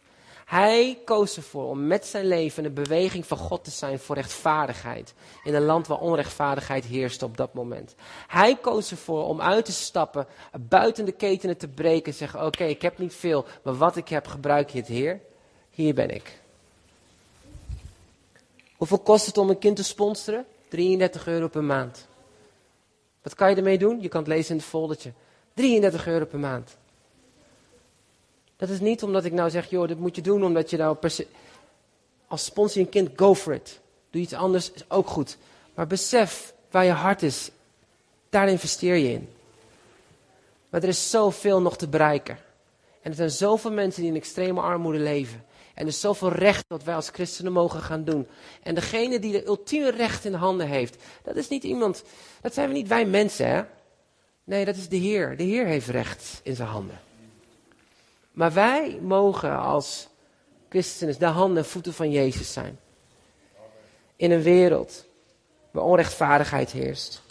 Hij 0.49 0.99
koos 1.05 1.37
ervoor 1.37 1.69
om 1.69 1.87
met 1.87 2.07
zijn 2.07 2.27
leven 2.27 2.65
een 2.65 2.75
beweging 2.75 3.27
van 3.27 3.37
God 3.37 3.65
te 3.65 3.71
zijn 3.71 3.99
voor 3.99 4.15
rechtvaardigheid. 4.15 5.15
In 5.45 5.55
een 5.55 5.65
land 5.65 5.87
waar 5.87 5.99
onrechtvaardigheid 5.99 6.85
heerste 6.85 7.25
op 7.25 7.37
dat 7.37 7.55
moment. 7.55 7.95
Hij 8.27 8.57
koos 8.57 8.91
ervoor 8.91 9.25
om 9.25 9.41
uit 9.41 9.65
te 9.65 9.73
stappen, 9.73 10.27
buiten 10.61 11.05
de 11.05 11.13
ketenen 11.13 11.57
te 11.57 11.69
breken 11.69 12.13
en 12.13 12.19
zeggen: 12.19 12.47
Oké, 12.47 12.65
ik 12.65 12.83
heb 12.83 12.99
niet 12.99 13.15
veel, 13.15 13.45
maar 13.63 13.77
wat 13.77 13.97
ik 13.97 14.09
heb 14.09 14.27
gebruik 14.27 14.71
je 14.71 14.79
het, 14.79 14.87
Heer. 14.87 15.21
Hier 15.71 15.95
ben 15.95 16.11
ik. 16.11 16.41
Hoeveel 18.77 18.99
kost 18.99 19.27
het 19.27 19.39
om 19.39 19.51
een 19.51 19.59
kind 19.59 19.77
te 19.77 19.85
sponsoren? 19.85 20.47
33 20.69 21.27
euro 21.27 21.49
per 21.49 21.65
maand. 21.65 22.07
Wat 23.23 23.35
kan 23.35 23.51
je 23.51 23.57
ermee 23.57 23.79
doen? 23.79 24.01
Je 24.01 24.09
kan 24.09 24.21
het 24.21 24.29
lezen 24.29 24.51
in 24.51 24.57
het 24.57 24.67
foldertje. 24.67 25.13
33 25.55 26.07
euro 26.07 26.25
per 26.25 26.39
maand. 26.39 26.77
Dat 28.59 28.69
is 28.69 28.81
niet 28.81 29.03
omdat 29.03 29.25
ik 29.25 29.33
nou 29.33 29.51
zeg, 29.51 29.71
joh, 29.71 29.89
dit 29.89 29.99
moet 29.99 30.17
je 30.17 30.23
doen 30.23 30.45
omdat 30.45 30.71
je 30.71 30.77
nou 30.77 30.97
per 30.97 31.11
se... 31.11 31.27
Als 32.27 32.45
sponsor 32.45 32.81
een 32.83 32.89
kind, 32.89 33.11
go 33.17 33.35
for 33.35 33.55
it. 33.55 33.81
Doe 34.11 34.23
iets 34.23 34.33
anders, 34.33 34.73
is 34.73 34.85
ook 34.89 35.07
goed. 35.07 35.37
Maar 35.75 35.87
besef 35.87 36.55
waar 36.71 36.85
je 36.85 36.91
hart 36.91 37.23
is. 37.23 37.51
Daar 38.29 38.49
investeer 38.49 38.95
je 38.95 39.13
in. 39.13 39.29
Maar 40.69 40.83
er 40.83 40.89
is 40.89 41.11
zoveel 41.11 41.61
nog 41.61 41.77
te 41.77 41.89
bereiken. 41.89 42.39
En 43.03 43.11
er 43.11 43.17
zijn 43.17 43.31
zoveel 43.31 43.73
mensen 43.73 44.03
die 44.03 44.11
in 44.11 44.17
extreme 44.17 44.61
armoede 44.61 44.99
leven. 44.99 45.45
En 45.75 45.83
er 45.83 45.89
is 45.89 46.01
zoveel 46.01 46.33
recht 46.33 46.65
dat 46.69 46.85
wij 46.85 46.95
als 46.95 47.09
christenen 47.09 47.53
mogen 47.53 47.81
gaan 47.81 48.05
doen. 48.05 48.27
En 48.63 48.75
degene 48.75 49.19
die 49.19 49.33
de 49.33 49.47
ultieme 49.47 49.91
recht 49.91 50.25
in 50.25 50.35
handen 50.35 50.67
heeft, 50.67 50.97
dat 51.23 51.37
is 51.37 51.49
niet 51.49 51.65
iemand, 51.65 52.03
dat 52.41 52.55
zijn 52.55 52.69
we 52.69 52.75
niet 52.75 52.89
wij 52.89 53.07
mensen, 53.07 53.49
hè? 53.49 53.63
Nee, 54.45 54.65
dat 54.65 54.77
is 54.77 54.89
de 54.89 54.97
Heer. 54.97 55.37
De 55.37 55.43
Heer 55.43 55.67
heeft 55.67 55.89
recht 55.89 56.41
in 56.43 56.57
zijn 56.57 56.69
handen. 56.69 57.01
Maar 58.39 58.53
wij 58.53 58.99
mogen 59.03 59.59
als 59.59 60.09
christenen 60.69 61.19
de 61.19 61.27
handen 61.27 61.63
en 61.63 61.69
voeten 61.69 61.95
van 61.95 62.11
Jezus 62.11 62.53
zijn. 62.53 62.79
In 64.17 64.31
een 64.31 64.43
wereld 64.43 65.07
waar 65.71 65.85
onrechtvaardigheid 65.85 66.71
heerst. 66.71 67.23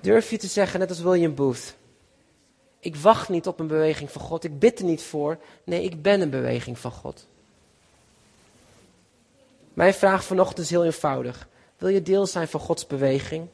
Durf 0.00 0.30
je 0.30 0.38
te 0.38 0.46
zeggen, 0.46 0.80
net 0.80 0.88
als 0.88 1.00
William 1.00 1.34
Booth. 1.34 1.74
Ik 2.78 2.96
wacht 2.96 3.28
niet 3.28 3.46
op 3.46 3.60
een 3.60 3.66
beweging 3.66 4.10
van 4.10 4.20
God. 4.20 4.44
Ik 4.44 4.58
bid 4.58 4.78
er 4.78 4.84
niet 4.84 5.02
voor. 5.02 5.38
Nee, 5.64 5.82
ik 5.82 6.02
ben 6.02 6.20
een 6.20 6.30
beweging 6.30 6.78
van 6.78 6.92
God. 6.92 7.26
Mijn 9.72 9.94
vraag 9.94 10.24
vanochtend 10.24 10.58
is 10.58 10.70
heel 10.70 10.84
eenvoudig. 10.84 11.48
Wil 11.76 11.88
je 11.88 12.02
deel 12.02 12.26
zijn 12.26 12.48
van 12.48 12.60
Gods 12.60 12.86
beweging? 12.86 13.48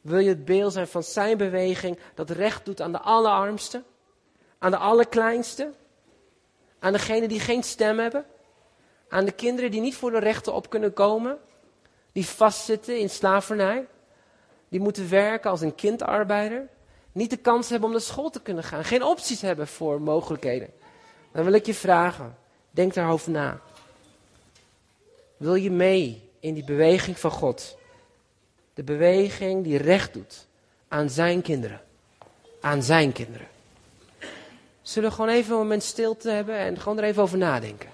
Wil 0.00 0.18
je 0.18 0.28
het 0.28 0.46
deel 0.46 0.70
zijn 0.70 0.88
van 0.88 1.02
zijn 1.02 1.36
beweging 1.36 1.98
dat 2.14 2.30
recht 2.30 2.64
doet 2.64 2.80
aan 2.80 2.92
de 2.92 3.00
allerarmsten? 3.00 3.84
Aan 4.64 4.70
de 4.70 4.76
allerkleinste? 4.76 5.72
Aan 6.78 6.92
degenen 6.92 7.28
die 7.28 7.40
geen 7.40 7.62
stem 7.62 7.98
hebben? 7.98 8.24
Aan 9.08 9.24
de 9.24 9.32
kinderen 9.32 9.70
die 9.70 9.80
niet 9.80 9.96
voor 9.96 10.10
de 10.10 10.18
rechten 10.18 10.54
op 10.54 10.70
kunnen 10.70 10.92
komen? 10.92 11.38
Die 12.12 12.26
vastzitten 12.26 12.98
in 12.98 13.10
slavernij? 13.10 13.86
Die 14.68 14.80
moeten 14.80 15.08
werken 15.10 15.50
als 15.50 15.60
een 15.60 15.74
kindarbeider? 15.74 16.68
Niet 17.12 17.30
de 17.30 17.36
kans 17.36 17.68
hebben 17.68 17.86
om 17.88 17.94
naar 17.94 18.04
school 18.04 18.30
te 18.30 18.42
kunnen 18.42 18.64
gaan? 18.64 18.84
Geen 18.84 19.02
opties 19.02 19.40
hebben 19.40 19.66
voor 19.66 20.00
mogelijkheden? 20.00 20.70
Dan 21.32 21.44
wil 21.44 21.52
ik 21.52 21.66
je 21.66 21.74
vragen, 21.74 22.36
denk 22.70 22.94
daarover 22.94 23.30
na. 23.30 23.60
Wil 25.36 25.54
je 25.54 25.70
mee 25.70 26.30
in 26.40 26.54
die 26.54 26.64
beweging 26.64 27.18
van 27.18 27.30
God? 27.30 27.76
De 28.74 28.82
beweging 28.82 29.64
die 29.64 29.78
recht 29.78 30.12
doet 30.12 30.46
aan 30.88 31.10
zijn 31.10 31.42
kinderen. 31.42 31.80
Aan 32.60 32.82
zijn 32.82 33.12
kinderen. 33.12 33.52
Zullen 34.84 35.08
we 35.08 35.14
gewoon 35.14 35.30
even 35.30 35.52
een 35.52 35.58
moment 35.58 35.82
stilte 35.82 36.30
hebben 36.30 36.56
en 36.56 36.80
gewoon 36.80 36.98
er 36.98 37.04
even 37.04 37.22
over 37.22 37.38
nadenken? 37.38 37.90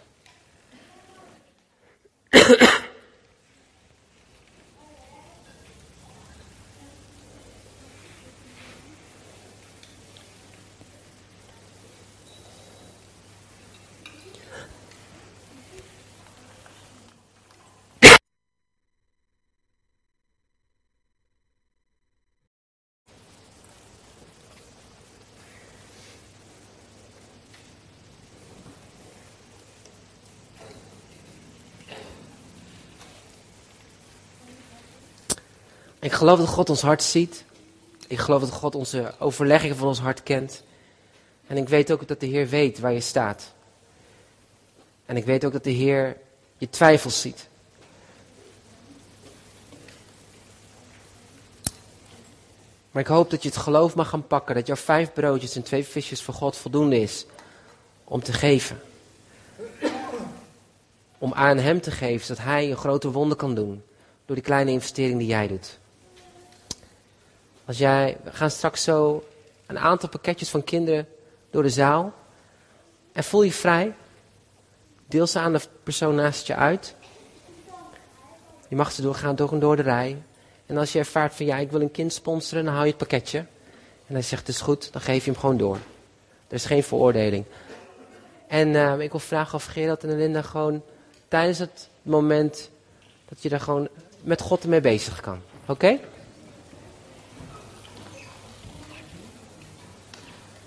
Ik 36.01 36.13
geloof 36.13 36.39
dat 36.39 36.49
God 36.49 36.71
ons 36.71 36.83
hart 36.83 37.03
ziet. 37.03 37.45
Ik 38.07 38.19
geloof 38.19 38.41
dat 38.41 38.51
God 38.51 38.75
onze 38.75 39.15
overleggingen 39.19 39.77
van 39.77 39.89
ons 39.89 39.99
hart 39.99 40.23
kent. 40.23 40.63
En 41.47 41.57
ik 41.57 41.69
weet 41.69 41.93
ook 41.93 42.09
dat 42.09 42.21
de 42.21 42.27
Heer 42.27 42.49
weet 42.49 42.79
waar 42.79 42.93
je 42.93 43.01
staat. 43.01 43.53
En 45.07 45.17
ik 45.17 45.25
weet 45.25 45.45
ook 45.45 45.53
dat 45.53 45.65
de 45.65 45.71
Heer 45.71 46.17
je 46.59 46.69
twijfels 46.69 47.21
ziet. 47.21 47.49
Maar 52.91 53.03
ik 53.03 53.09
hoop 53.09 53.31
dat 53.31 53.43
je 53.43 53.49
het 53.49 53.59
geloof 53.59 53.95
mag 53.95 54.09
gaan 54.09 54.27
pakken 54.27 54.55
dat 54.55 54.67
jouw 54.67 54.77
vijf 54.77 55.13
broodjes 55.13 55.57
en 55.57 55.63
twee 55.63 55.85
visjes 55.85 56.23
voor 56.23 56.35
God 56.35 56.57
voldoende 56.57 57.01
is 57.01 57.27
om 58.05 58.23
te 58.23 58.33
geven. 58.33 58.81
Om 61.19 61.35
aan 61.35 61.59
Hem 61.59 61.81
te 61.81 61.91
geven, 61.91 62.27
zodat 62.27 62.45
Hij 62.45 62.71
een 62.71 62.77
grote 62.77 63.11
wonder 63.11 63.37
kan 63.37 63.55
doen 63.55 63.83
door 64.27 64.37
die 64.37 64.45
kleine 64.45 64.71
investering 64.71 65.19
die 65.19 65.29
jij 65.29 65.49
doet. 65.49 65.80
Als 67.71 67.79
jij, 67.79 68.17
we 68.23 68.33
gaan 68.33 68.51
straks 68.51 68.83
zo 68.83 69.25
een 69.67 69.79
aantal 69.79 70.09
pakketjes 70.09 70.49
van 70.49 70.65
kinderen 70.65 71.07
door 71.51 71.63
de 71.63 71.71
zaal. 71.71 72.13
En 73.13 73.25
voel 73.25 73.43
je 73.43 73.53
vrij. 73.53 73.95
Deel 75.07 75.27
ze 75.27 75.39
aan 75.39 75.53
de 75.53 75.61
persoon 75.83 76.15
naast 76.15 76.47
je 76.47 76.55
uit. 76.55 76.95
Je 78.69 78.77
mag 78.77 78.93
ze 78.93 79.03
doorgaan 79.03 79.37
door, 79.37 79.59
door 79.59 79.77
de 79.77 79.83
rij. 79.83 80.23
En 80.67 80.77
als 80.77 80.93
je 80.93 80.99
ervaart 80.99 81.35
van 81.35 81.47
ja, 81.47 81.57
ik 81.57 81.71
wil 81.71 81.81
een 81.81 81.91
kind 81.91 82.13
sponsoren, 82.13 82.65
dan 82.65 82.73
hou 82.73 82.85
je 82.85 82.91
het 82.91 83.01
pakketje. 83.01 83.39
En 84.07 84.15
hij 84.15 84.23
zegt 84.23 84.47
het 84.47 84.57
is 84.57 84.61
goed, 84.61 84.93
dan 84.93 85.03
geef 85.03 85.25
je 85.25 85.31
hem 85.31 85.41
gewoon 85.41 85.57
door. 85.57 85.79
Er 86.49 86.55
is 86.55 86.65
geen 86.65 86.83
veroordeling. 86.83 87.45
En 88.47 88.69
uh, 88.69 89.01
ik 89.01 89.11
wil 89.11 89.21
vragen 89.21 89.55
of 89.55 89.65
Gerald 89.65 90.05
en 90.05 90.17
Linda 90.17 90.43
gewoon 90.43 90.83
tijdens 91.29 91.59
het 91.59 91.89
moment 92.03 92.71
dat 93.29 93.43
je 93.43 93.49
daar 93.49 93.61
gewoon 93.61 93.89
met 94.21 94.41
God 94.41 94.63
ermee 94.63 94.81
bezig 94.81 95.21
kan. 95.21 95.41
Oké? 95.67 95.99